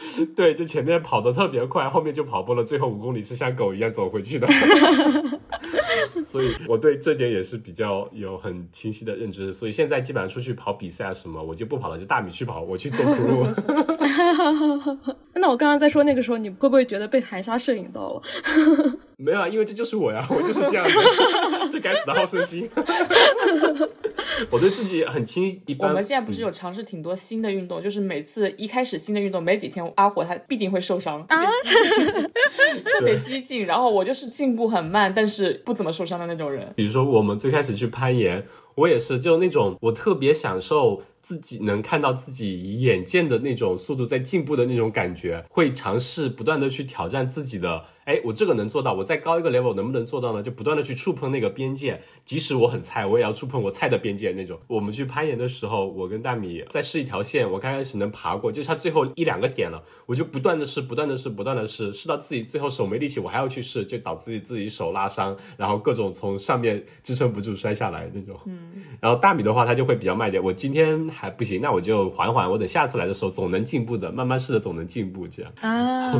[0.34, 4.48] 对，就前面跑得特别快，后面就跑步了，最后五公里是像狗一样走回去的。
[6.26, 9.52] 所以我对这点也是比较有很清晰的认知。
[9.52, 13.46] 所以现在基本上出去跑比赛啊什么，我就不跑了，就大米去跑，我去做苦路。
[15.34, 18.22] 那我刚刚在说那个时候，你会不会觉得被含沙射影到了？
[19.16, 20.94] 没有啊，因为这就是我呀，我就是这样子，
[21.70, 22.68] 这该死的好胜心。
[24.50, 25.48] 我对自己很轻。
[25.66, 31.44] 一般我们现在不是有尝试挺多新的运动，就是每次一开始新的运动没几天，阿火他必定会受伤啊，
[32.84, 33.64] 特别激进。
[33.64, 36.72] 然后我就是进步很慢，但是不怎么受伤的那种人。
[36.74, 38.44] 比如说我们最开始去攀岩，
[38.74, 41.02] 我也是就那种我特别享受。
[41.22, 47.84] 自己能看到自己眼见的那种速度在进步的那种感觉，会尝试不断的去挑战自己的。
[48.04, 50.42] 哎，我这个能做到，我再高一个 level 能不能做到呢？
[50.42, 54.58] 就不断的去触碰那个边界，即使我很菜，我也要触碰我菜的边界那种。
[54.66, 68.36] 我们去攀岩的时候，我跟大米在试一条线，我刚开始能爬过，就差最后一两个点了，我就不断的试，不断的试，不断的试，试到自己最后手没力气，我还要去试，就导致自己自己手拉伤，然后各种从上面支撑不住摔下来那种。
[68.46, 75.52] 嗯，然后大米的话，他就会比较慢点，我今天还不行，那我就缓缓，我等下次来的时候总能进步的，慢慢试着总能进步这样。
[75.60, 76.12] 啊，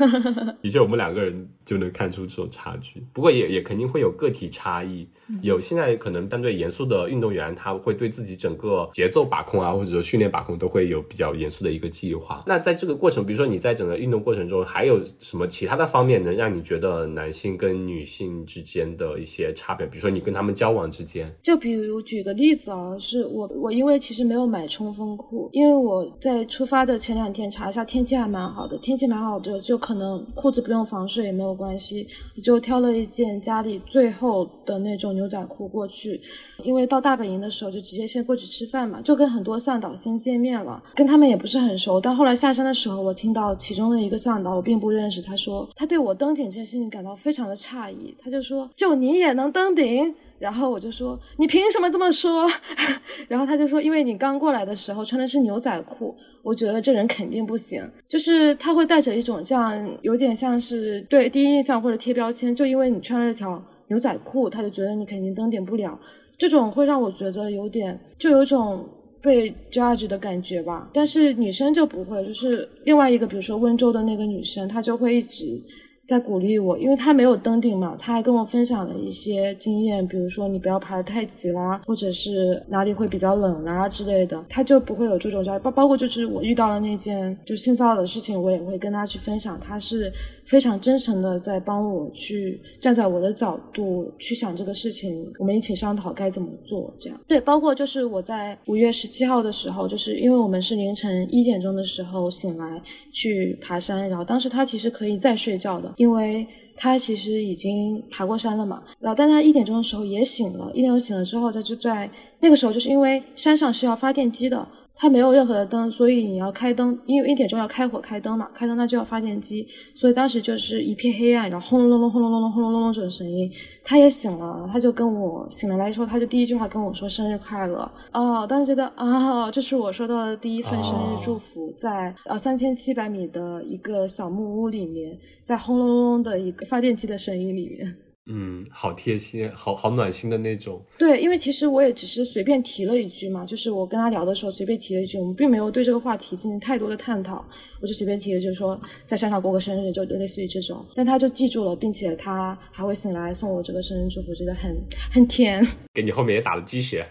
[0.60, 3.02] 的确，我们两个人就能看出这种差距。
[3.12, 5.08] 不过也也肯定会有个体差异，
[5.42, 12.42] 有现在可能相对严肃的运动员，他会对自己整个节奏把控啊，或者说训练把控都会有比较严肃的一个计划。
[12.46, 19.86] 那在这个过程，比如说你在整个运动过程中，还有什么其他的方面能让你觉得男性跟女性之间的一些差别？
[19.86, 32.06] 比如说你跟他们交往之间，就比如举个例子啊，是我我因为其实没有买冲锋裤，因为我在出发的前两天查一下天气还蛮好的，天气蛮好的，就可能裤子不用防水也没有关系，
[32.42, 36.20] 就挑了一件家里最厚的那种牛仔裤过去。
[36.62, 42.00] 因为到大本营的时候就直接先过去吃饭嘛，就跟很多向导先见面了，跟他们也不是很熟。
[42.00, 50.14] 但后来下山的时候，我听到其中的一个向导我并不认识，他说他对我登顶这件事情感到非常的诧异，他就说就你也能登顶？
[50.38, 52.46] 然后我就说你凭什么这么说？
[53.28, 57.82] 然后他就说因为你刚过来的时候穿的是牛仔裤，我觉得这人肯定不行。
[58.08, 65.98] 就是他会带着一种这样有点像是对第一印象或者贴标签，就因为你穿了条牛仔裤，他就觉得你肯定登顶不了。
[66.36, 68.86] 这种会让我觉得有点就有种
[69.22, 70.90] 被 judge 的感觉吧。
[70.92, 75.62] 但是女生就不会，就是另外一个，比如说温州的那个女生，她就会一直。
[76.06, 90.12] 在鼓励我，因为他没有登顶嘛，他还跟我分享了一些经验，比如说你不要爬得太急啦，或者是哪里会比较冷啦之类的，他就不会有这种焦虑包包括就是我遇到了那件就性骚扰的事情，我也会跟他去分享，他是
[90.44, 102.80] 非常真诚的在帮我去站在我的角度去想这个事情，我们一起商讨该怎么做，这样对，包括就是我在五月十七号的时候，就是因为我们是凌晨一点钟的时候醒来
[103.12, 105.92] 去爬山，然后当时他其实可以再睡觉的。
[105.96, 108.82] 因为他其实已经爬过山了嘛。
[109.00, 114.66] 然后，但他一点钟的时候也醒了，一点钟醒了之后，他就在那个时候，就是因为山上是要发电机的。
[114.98, 123.50] 它没有任何的灯，所以你要开灯，因为一点钟要开火开灯嘛，开灯那就要发电机，所以当时就是一片黑暗，然后轰隆隆隆、轰隆隆隆、轰隆隆隆这种声音。
[123.84, 137.94] 他也醒了，他就跟我醒了来说，他就第一句话跟我说生日快乐哦，当时觉得啊，这是我收到的第一份生日祝福，在呃三千七百米的一个小木屋里面，在轰隆隆隆的一个发电机的声音里面。
[138.28, 140.82] 嗯，好贴心，好好暖心的那种。
[140.98, 147.44] 对，因为其实我也只是随便提了一句嘛，就是我跟他聊的时候随便提了一句，我们并没有对这个话题进行太多的探讨，
[147.80, 150.84] 我就随便提了，就是说在山上过个生日，就类似于这种。
[150.94, 154.76] 但他就记住了，并且他还会醒来送我这个生日祝福，觉得很
[155.12, 155.64] 很甜。
[155.94, 157.06] 给你后面也打了鸡血。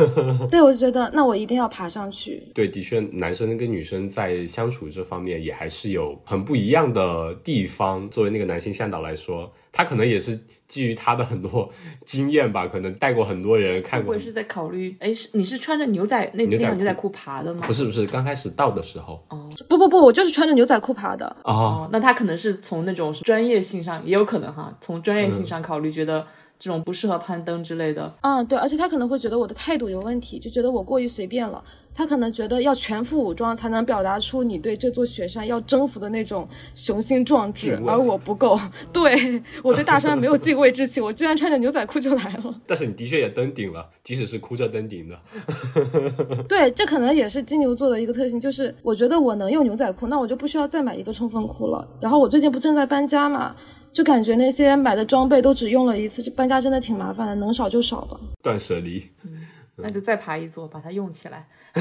[0.50, 2.46] 对，我就觉得那我一定要爬上去。
[2.54, 8.06] 对，的确，男生跟女生在相处这方面也还是有很不一样的地方。
[8.10, 9.50] 作为那个男性向导来说。
[9.72, 11.70] 他可能也是基于他的很多
[12.04, 14.14] 经验吧，可能带过很多人看过。
[14.14, 17.66] 我是在考虑，哎，是你是穿着牛仔那那条牛仔裤爬的吗？
[17.66, 19.22] 不是不是，刚开始到的时候。
[19.30, 21.36] 哦，不不不，我就是穿着牛仔裤爬的。
[21.44, 26.26] 哦，那他可能是从那种专业性上，也有可能哈，从专业性上考虑，觉得
[26.58, 28.14] 这种不适合攀登之类的。
[28.22, 31.62] 嗯，对，而且他可能会觉得我的态度有问题，就觉得我过于随便了。
[31.98, 38.56] 他可能觉得要全副武装才能表达出你对这座雪山要征服的那种雄心壮志，而我不够。
[38.92, 42.54] 对我对大山没有敬畏之情，我居然穿着牛仔裤就来了。
[42.68, 45.18] 但是你的确也登顶了，即使是哭着登顶的。
[46.48, 51.84] 对，这可能也是金牛座的一个特性，就是我觉得我能用牛仔裤，那我就不需要再买一个冲锋裤了。
[52.00, 53.56] 然后我最近不正在搬家嘛，
[53.92, 58.16] 就感觉那些买的装备都只用了一次，搬家真的挺麻烦的，能少就少吧。
[58.40, 59.04] 断舍离。
[59.80, 61.46] 那就再爬一座，把它用起来。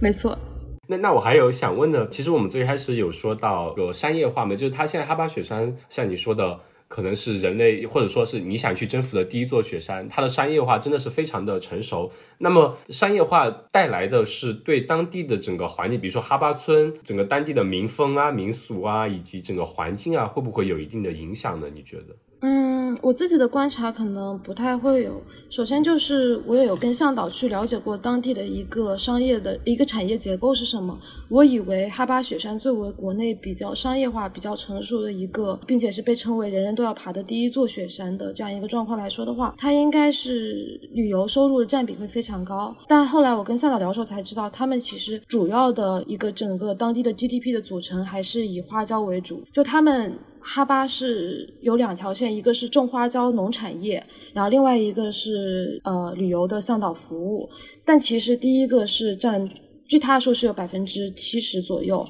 [0.00, 0.38] 没错。
[0.86, 6.58] 那那我还有想问的，其实我们最开始有说到有商业化嘛，就是它现在哈巴雪山，像你说的，
[6.88, 12.10] 可能是人类或者说是你想去征服的第一座雪山，它的商业化真的是非常的成熟。
[12.38, 21.68] 那么商业化带来的是对当地的整个环境，比如说哈巴村整个当地的民风啊、民俗啊，以及整个环境啊，会不会有一定的影响呢？
[21.70, 22.16] 你觉得？
[22.40, 25.20] 嗯，我自己的观察可能不太会有。
[25.50, 30.96] 首先就是我也有跟向导去了解过当地的一个商业的一个产业结构是什么。
[31.28, 42.72] 我以为哈巴雪山作为国内比较商业化、比较成熟的一个，并且是被称为人人都要爬的第一座雪山的这样一个状况来说的话，它应该是旅游收入的占比会非常高。
[42.86, 50.16] 但后来我跟向导聊的时候才知道，他们其实主要的一个整个当地的 GDP 的组成还是以花椒为主，就他们。
[50.40, 57.48] 哈巴是有两条线，一个是种花椒农产业，然后另外一个是呃旅游的向导服务。
[57.84, 59.48] 但其实第一个是占，
[59.86, 62.06] 据他说是有百分之七十左右。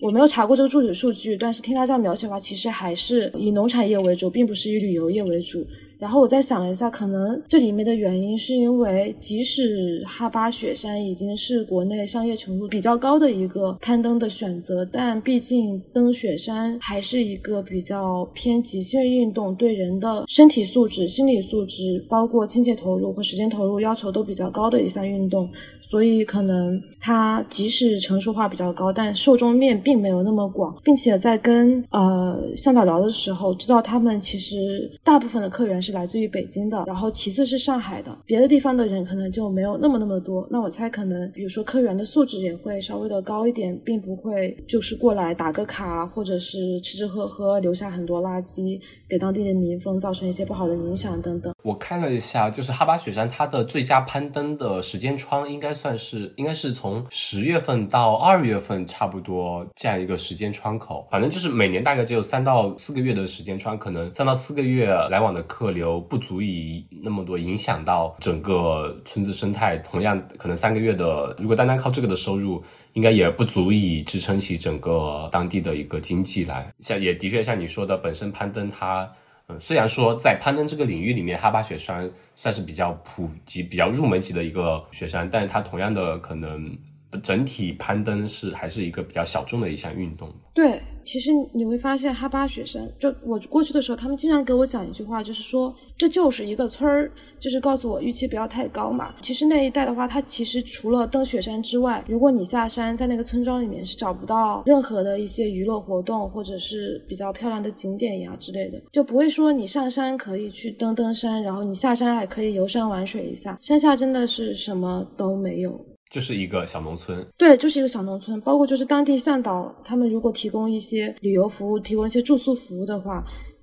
[0.00, 5.66] 我没有查过这个住址数据，但是听他这样描写的话，其实还是以农产业为主，并不是以旅游业为主。
[5.98, 25.48] 然后我再想了一下，可能这里面的原因是因为，即使哈巴雪山已经是国内商业程度比较高的一个攀登的选择，但毕竟登雪山还是一个比较偏极限运动，对人的身体素质、心理素质，包括金钱投入和时间投入要求都比较高的一项运动。
[25.80, 40.46] 所以可能它即使成熟化比较高，但受众面并没有那么广，并且在跟呃向导聊的时候，知道他们其实大部分的客源是是来自于北京的，然后其次是上海的，别的地方的人可能就没有那么那么多。
[40.50, 48.78] 那我猜可能比如说客源的素质也会稍微的高一点，并不会就是过来打个卡，或者是吃吃喝喝留下很多垃圾，
[49.08, 51.54] 给当地的民风造成一些不好的影响等等。
[51.62, 55.72] 我看了一下，就是哈巴雪山它的最佳攀登的时间窗应该。
[55.78, 61.06] 算是应该是从十月份到二月份，差不多这样一个时间窗口。
[61.08, 69.76] 反正就是每年大概只有三到四个月的时间窗，可能三到四个月来往的客流流不足以那么多影响到整个村子生态。
[69.78, 72.62] 同样，可能三个月的，如果单单靠这个的收入，
[72.92, 76.70] 应该也不足以支撑起整个当地的一个经济来。
[76.80, 79.10] 像也的确像你说的，本身攀登它。
[79.50, 86.76] 嗯，虽然说在攀登这个领域里面，哈巴雪山算是比较普及、比较入门级的一个雪山，但是它同样的可能
[87.22, 90.30] 整体攀登是还是一个比较小众的一项运动。
[90.52, 90.78] 对。
[91.08, 99.14] 其实你会发现，哈巴雪山，就我过去的时候，他们经常给我讲一句话，就是说这就是一个村儿，就是告诉我预期不要太高嘛。
[99.22, 115.87] 其实那一带的话，它其实除了登雪山之外，如果你下山，在那个村庄里面是找不到任何的一些娱乐活动，或者是比较漂亮的景点呀之类的，就不会说你上山可以去登登山，然后你下山还可以游山玩水一下，山下真的是什么都没有。
[116.10, 118.40] 就是一个小农村，对，就是一个小农村。
[118.40, 123.22] 包括就是当地向导，他们如果提供一些旅游服务，提供一些住宿服务的话。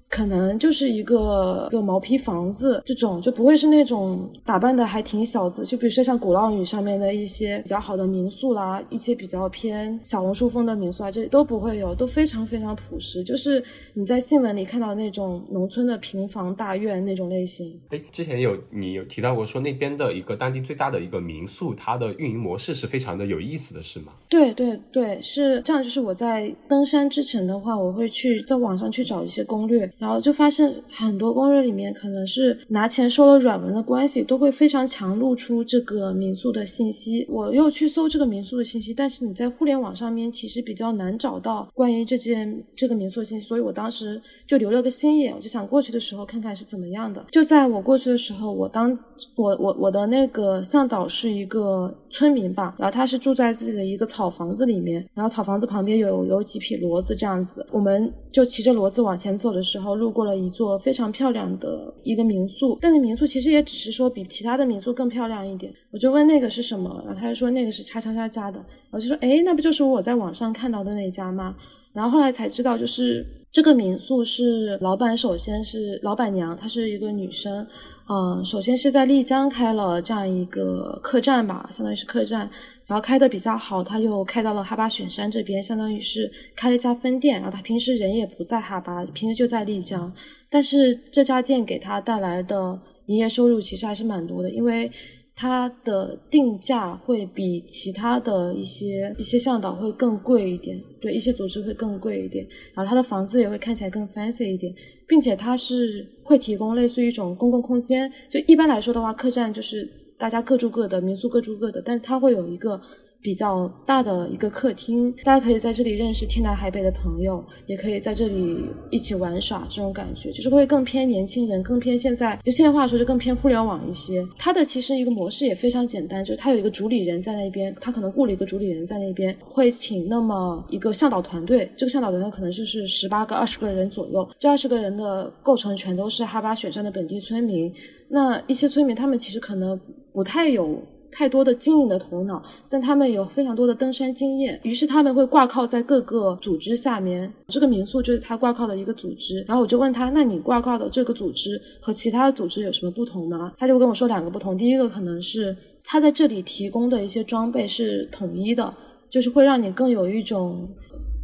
[0.10, 13.62] 可能就是一个个毛坯房子，这种就不会是那种打扮的还挺小资，就比如说像鼓浪屿上面的一些比较好的民宿啦，一些比较偏小红书风的民宿啊，这都不会有，都非常非常朴实，就是
[13.94, 17.78] 你在新闻里看到那种农村的平房大院那种类型。
[17.90, 24.14] 哎，之前有你有提到过说那边的一个当地最大的一个民宿，它的运营模式是非常的有意思的，是吗？
[24.30, 25.84] 对对对，是这样。
[25.84, 29.92] 就是我在登山之前的话，我会去在网上去找一些攻略。
[30.06, 37.26] 然后就发现很多攻略里面可能是拿钱收了软文的关系，都会非常强露出这个民宿的信息。
[37.28, 47.26] 我又去搜这个民宿的信息，但是你在互联网上面其实比较难找到关于这件这个民宿的信息，所以我当时就留了个心眼，我就想过去的时候看看是怎么样的。
[47.32, 48.96] 就在我过去的时候，我当
[49.36, 60.26] 我我我的那个向导是一个村民吧，然后他是住在自己的一个草房子里面，然后草房子旁边有有几匹骡子这样子，我们就骑着骡子往前走的时候，然后路过。
[60.26, 65.72] 了一座非常漂亮的一个民宿，但那民宿其实也只是说比其他的民宿更漂亮一点。
[65.92, 68.60] 我就问那个是什么，然后他就说那个是叉叉叉家的。
[68.90, 71.56] 我就说，哎，那不就是我在网上看到的那家吗？
[71.94, 73.24] 然后后来才知道，就是
[73.56, 77.66] 这个民宿是老板，首先是老板娘，她是一个女生，
[78.10, 82.50] 嗯，首先是在丽江开了这样一个客栈吧，相当于是客栈。
[82.86, 87.36] 然后开的比较好，她就开到了哈巴雪山这边，相当于是开了一家分店。
[87.36, 90.14] 然后她平时人也不在哈巴，平时就在丽江。
[90.50, 94.92] 但是这家店给她带来的营业收入其实还是蛮多的，因为
[95.36, 102.48] 它的定价会比其他的一些一些向导会更贵一点，对一些组织会更贵一点。
[102.74, 104.74] 然后它的房子也会看起来更 fancy 一点，
[105.08, 108.12] 并且它是会提供类似于一种公共空间。
[108.30, 109.88] 就一般来说的话，客栈就是。
[110.18, 112.80] 大家各住各的，民宿各住各的，但是它会有一个
[113.26, 124.24] 比较大的一个客厅，大家可以在这里认识天南海北的朋友，也可以在这里一起玩耍，这种感觉就是会更偏年轻人，更偏现在用现在话说就更偏互联网一些。
[124.38, 137.74] 它的其实一个模式也非常简单，就是它有一个主理人在那边，他可能雇了一个主理人在那边，会请那么一个向导团队，这个向导团队可能就是十八个、二十个人左右，这二十个人的构成全都是哈巴雪山的本地村民。
[138.08, 139.80] 那一些村民他们其实可能。
[140.16, 140.82] 不太有
[141.18, 147.32] 太多的经营的头脑，但他们有非常多的登山经验，于是他们会挂靠在各个组织下面。
[147.48, 149.42] 这个民宿就是他挂靠的一个组织。
[149.48, 154.58] 然后我就问他：“那你挂靠的这个组织和其他的组织有什么不同吗？”他就跟我说两个不同。
[154.58, 155.56] 第一个可能是
[155.86, 158.74] 他在这里提供的一些装备是统一的，
[159.10, 160.68] 就是会让你更有一种。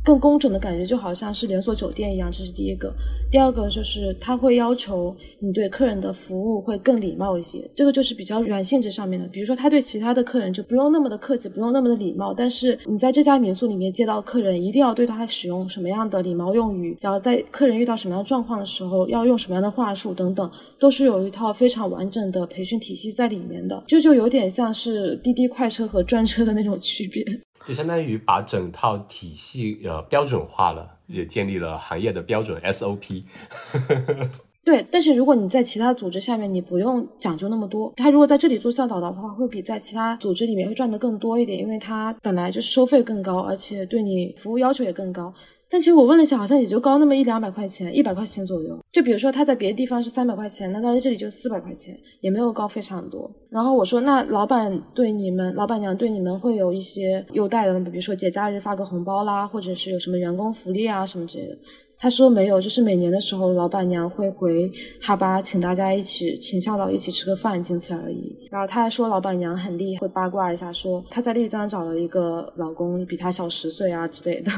[0.04, 2.94] 更工整的感觉，就好像是连锁酒店一样，这是第一个。
[3.32, 9.28] 第二个就是他会要求你对客人的服务会更礼貌一些，这个就是比较软性质上面的。
[9.28, 20.50] 比如说，他对其他的客人就不用那么的客气，不用那么的礼貌，但是你在这家民宿里面接到客人，一定要对他使用什么样的礼貌用语，然后在客人遇到什么样状况的时候，要用什么样的话术等等，
[20.80, 23.84] 都是有一套非常完整的培训体系在里面的。
[23.88, 27.24] 这就有点像是滴滴快车和专车的那种区别。
[27.66, 33.24] 就相当于把整套体系呃标准化了，也建立了行业的标准 SOP。
[34.64, 37.92] 对，但是如果你在其他组织下面，你不用讲究那么多。
[37.98, 45.34] 他如果在这里做向导的话，会比在其他组织里面会赚的更多一点，因为他本来就是收费更高，而且对你服务要求也更高。
[45.72, 48.78] 但其实我问了一下，好像也就高那么一两百块钱，一百块钱左右。
[48.92, 53.32] 就比如说他在别的地方是三百块钱，那他在这里就四百块钱，也没有高非常多。
[53.50, 61.58] 然后我说，那老板对你们，老板娘对你们会有一些优待的，比如说节假日发个红包啦，或者是有什么员工福利啊什么之类的。
[61.98, 64.70] 他说没有，就是每年的时候，老板娘会回
[65.00, 68.36] 哈巴请大家一起，请向导一起吃个饭，仅此而已。
[68.52, 74.52] 然后他还说老板娘很厉害，会八卦一下说他在丽江找了一个老公，比他小十岁啊之类的。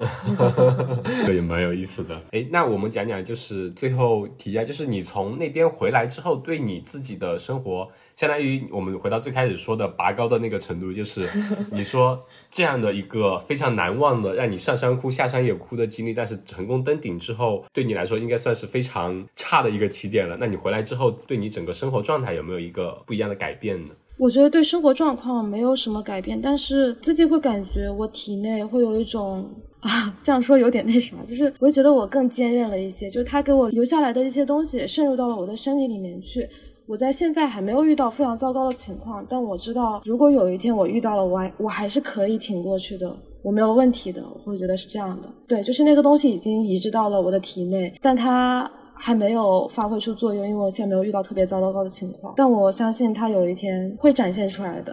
[1.26, 2.18] 这也蛮有意思的。
[2.32, 7.86] 哎，那我们讲讲，就是最后提一下，就是你从那边回来之后，对你自己的生活，
[8.16, 11.28] 相当于我们回到最开始说的拔高的那个程度，就是
[11.70, 12.18] 你说
[12.50, 20.36] 这样的一个非常难忘的，让你上山哭下山也哭的经历，但是成功登顶之后，对你来说应该算是非常差的一个起点了。
[20.40, 23.92] 那你回来之后，对你整个生活状态有没有一个不一样的改变呢？
[24.16, 29.50] 我觉得对生活状况没有什么改变，但是自己会感觉我体内会有一种。
[29.80, 36.48] 啊， 这样说有点那啥，就是我会觉得我更坚韧了一些，就是他给我留下来的一些东西渗入到了我的身体里面去。
[36.86, 44.20] 我在现在还没有遇到非常糟糕的情况，但我知道如果有一天我遇到了，我还我还是可以挺过去的，我没有问题的。
[44.44, 52.34] 我会觉得是这样的，对，就是那个东西已经移植到了我的体内，但它还没有发挥出作用，因为我现在没有遇到特别糟糕的情况。
[52.36, 54.92] 但我相信它有一天会展现出来的。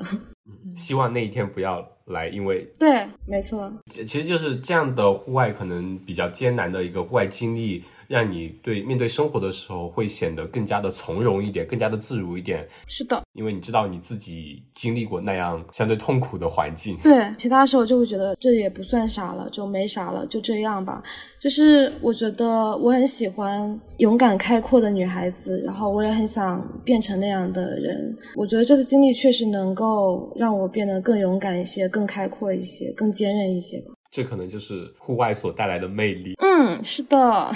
[0.77, 7.83] 希望那一天不要来，因为对，没错，其其实就是这样的户外可能比较艰难的一个户外经历。
[8.07, 12.67] 让你对面对生活的时候会显得更加的从容一点，更加的自如一点。
[12.85, 16.97] 是的，因为你知道你自己经历过那样相对痛苦的环境。
[17.03, 21.03] 对，其他时候就会觉得这也不算啥了，就没啥了，就这样吧。
[21.39, 22.45] 就是我觉得
[22.77, 28.17] 我很喜欢勇敢开阔的女孩子，然后我也很想变成那样的人。
[28.35, 33.93] 我觉得这次经历确实能够让我变得更勇敢一些，更开阔一些，更坚韧一些吧。
[34.09, 36.33] 这可能就是户外所带来的魅力。
[36.39, 37.51] 嗯，是的。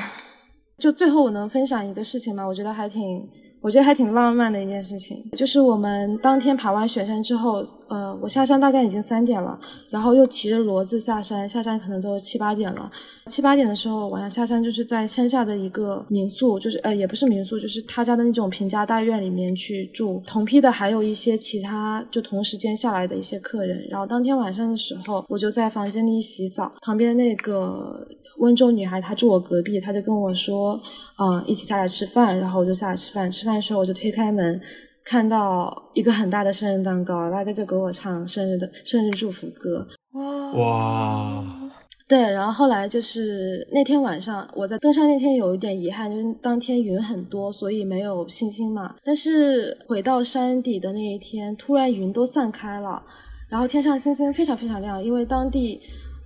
[0.82, 2.44] 就最后我能分享一个事情吗？
[2.44, 3.30] 我觉得还挺。
[3.62, 9.58] 我觉得还挺浪漫的一件事情，就是我们当天爬完雪山之后，呃，我下山大概已经三点了，
[9.90, 12.92] 然后又骑着骡子下山，下山可能都七八点了。
[13.28, 20.22] 七八点的时候，晚上下山就是在山下的一个民宿，就是呃，也不是民宿，就是他家的那种平家大院里面去住。
[20.26, 23.88] 同批的还有一些其他就同时间下来的一些客人。
[23.92, 28.06] 然后当天晚上的时候，我就在房间里洗澡，旁边那个
[28.40, 30.82] 温州女孩她住我隔壁，她就跟我说，
[31.20, 33.51] 嗯，一起下来吃饭，然后我就下来吃饭，吃饭。
[33.56, 34.60] 的时候我就推开门，
[35.04, 39.88] 看到一个很大的生日蛋糕，大家就给我唱生日的生日祝福歌。
[40.14, 41.72] 哇哇！
[42.08, 48.96] 对，然后后来就是那天晚上，我在登山那天有一点遗憾，就是当天云很多，所以没有星星嘛。
[49.04, 53.02] 但是回到山底的那一天，突然云都散开了，
[53.50, 55.80] 然后天上星星非常非常亮，因为当地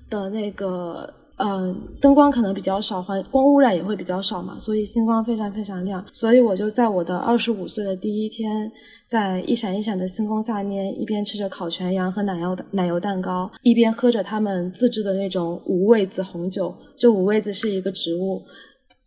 [0.10, 1.14] 的那个。
[1.38, 6.06] 嗯，灯光可能比较少，环光污染也会比较少嘛，所以星光非常非常亮。
[6.14, 8.72] 所以我就在我的二十五岁的第一天，
[9.06, 16.74] 在一闪一闪的星空下面，一边吃着烤全羊和奶油奶油蛋糕，一边喝着他们自制的那种五味子红酒。
[16.98, 18.42] 就五味子是一个植物，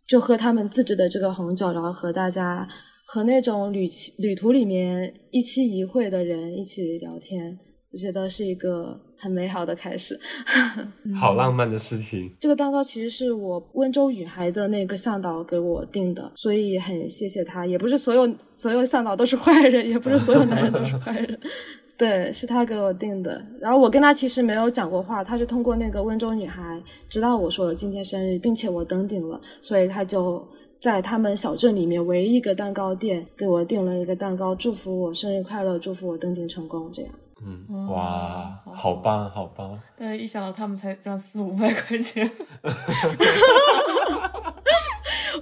[0.07, 2.67] 就喝他们自制的这个红酒，然后和大家
[3.07, 3.87] 和那种旅
[4.19, 7.57] 旅途里面一期一会的人一起聊天，
[7.91, 8.99] 我觉得是一个。
[9.21, 10.17] 很美好的开始，
[11.19, 12.33] 好浪漫的事情。
[12.39, 17.65] 这个蛋糕其实是我温州女孩的那个向导给我订的，所以很谢谢他。
[17.65, 21.37] 也不是所有所有向导都是坏人，也不是所有男人都是坏人。
[21.99, 23.45] 对，是他给我订的。
[23.59, 30.47] 然后我跟他其实没有讲过话，他是通过那个温州女孩知道我说了今天生日，并且我登顶了，所以他就
[30.79, 37.11] 在他们小镇里面唯一一个蛋糕店给我订了一个蛋糕，祝福我生日快乐，祝福我登顶成功，这样。
[37.43, 39.79] 嗯，哇，好棒，好棒！
[39.97, 42.29] 但是一想到他们才赚四五百块钱，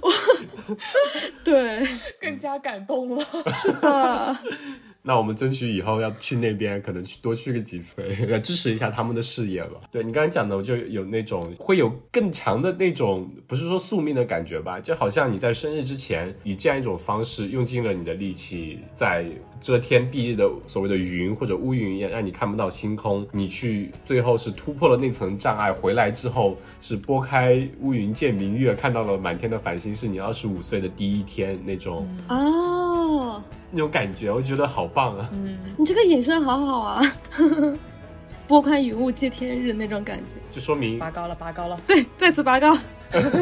[0.00, 0.10] 我，
[1.44, 1.86] 对，
[2.20, 3.24] 更加感动了。
[3.50, 4.36] 是的。
[5.08, 7.96] 那我们争取以后要去那边，可能去多去个几次，
[8.28, 9.80] 来支持一下他们的事业吧。
[9.90, 19.24] 对你刚才讲的，我就有那种会有更强的那种，不是说宿命的感觉吧，就好像你在生日之前，以这样一种方式用尽了你的力气，在
[19.58, 23.26] 遮天蔽日的所谓的云或者乌云一样，让你看不到星空。
[23.32, 32.06] 你去最后是突破了那层障碍，回来之后是拨开乌云见明月，看到了满天的繁星，是你二十五岁的第一天那种
[33.18, 33.42] 哦。
[33.70, 35.28] 那种感觉，我觉得好棒啊！
[35.32, 37.02] 嗯，你这个隐身好好啊，
[38.48, 42.76] 拨宽云雾见天日那种感觉，就说明拔高了，拔高了，对，再次拔高。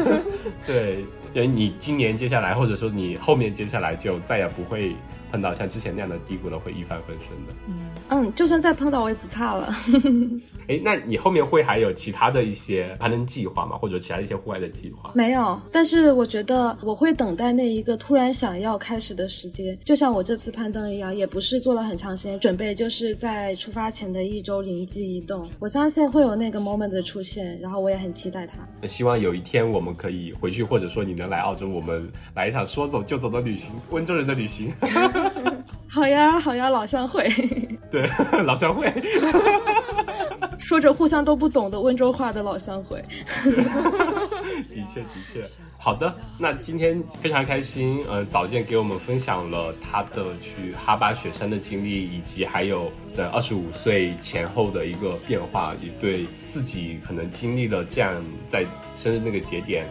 [0.65, 4.95] 对，因为你今年接下来，或者说你后面接下来，就再也不会。
[5.31, 7.53] 碰到像之前那样的低谷了，会一帆风顺的。
[7.67, 7.73] 嗯
[8.09, 9.73] 嗯，就算再碰到，我也不怕了。
[10.67, 13.77] 哎，那你后面会还有其他的一些攀登计划吗？
[13.77, 15.11] 或者其他一些户外的计划？
[15.13, 25.47] 没有，但是我觉得我会等待那一个突然想要开始的时间，就像我这次攀登一样，也不是做了很长时间准备，就是在出发前的一周灵机一动。
[25.59, 28.57] 我相信会有那个 moment 的出现，然后我也很期待它。
[28.87, 34.71] 希望有一天我们可以回去，或者说你能来澳洲，我们来一场说走就走的旅行，温州人的旅行。
[35.89, 37.27] 好呀，好呀，老乡会。
[37.89, 38.07] 对，
[38.43, 38.91] 老乡会。
[40.59, 43.01] 说着互相都不懂的温州话的老乡会。
[43.41, 45.47] 的确，的确。
[45.77, 58.65] 好的，那今天非常开心，呃，早见给我们分享了他的去哈巴雪山的经历，以及还有的二十五岁前后的一个变化，也对自己可能经历了这样在
[58.95, 59.87] 生日那个节点。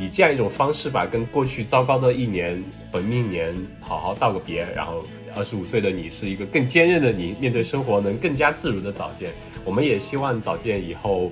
[0.00, 2.60] 以这样一种方式吧，跟过去糟糕的一年
[2.90, 5.04] 本命年好好道个别，然后
[5.36, 9.30] 二十五岁的你是一个更坚韧的你，面对生活能更加自如的早见。
[9.62, 11.30] 我们也希望早见以后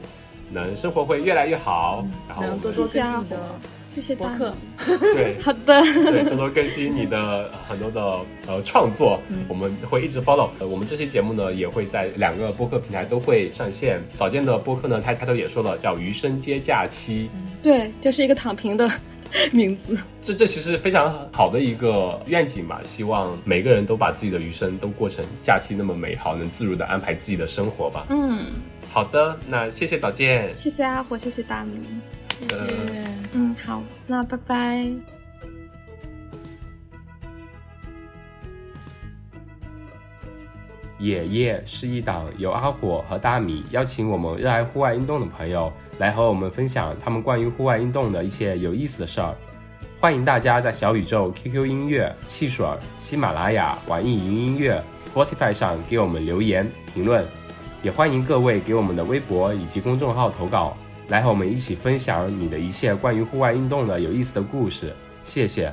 [0.51, 3.55] 能生活会越来越好，然后多多更新的，
[4.01, 4.55] 谢谢大客。
[5.15, 10.49] 对， 好的，对，多多更新你的很多的呃创作，我们会一直 follow。
[10.61, 14.01] 呃，我们这期节目呢也会在两个播客平台都会上线。
[14.15, 17.29] 早间的播客呢，他开头也说了，叫余生皆假期。
[17.61, 18.89] 对，就是一个躺平的
[19.51, 19.99] 名字。
[20.23, 28.07] 这这其实非常好的一个愿景吧，希望每个人都把自己的余生都过成假期那么美好，能自如的安排自己的生活吧。
[28.11, 28.47] 嗯，
[28.99, 31.87] 好的，那谢谢早见，谢谢阿火，谢谢大米，
[32.41, 33.05] 谢谢。
[33.31, 34.91] 嗯，好，那拜拜。
[40.99, 49.33] 野夜是一档由阿火和大米邀请我们热爱户外运动的朋友来和我们分享他们关于户外运动的一些有意思的事儿。
[50.01, 52.67] 欢迎大家在小宇宙、QQ 音乐、汽水、
[52.99, 57.25] 喜马拉雅、网易云音乐、Spotify 上给我们留言评论，
[57.83, 60.77] 也欢迎各位给我们的微博以及公众号投稿，
[61.09, 64.95] 来和我们一起分享你的一切关于户外运动的有意思的故事。
[65.23, 65.73] 谢谢。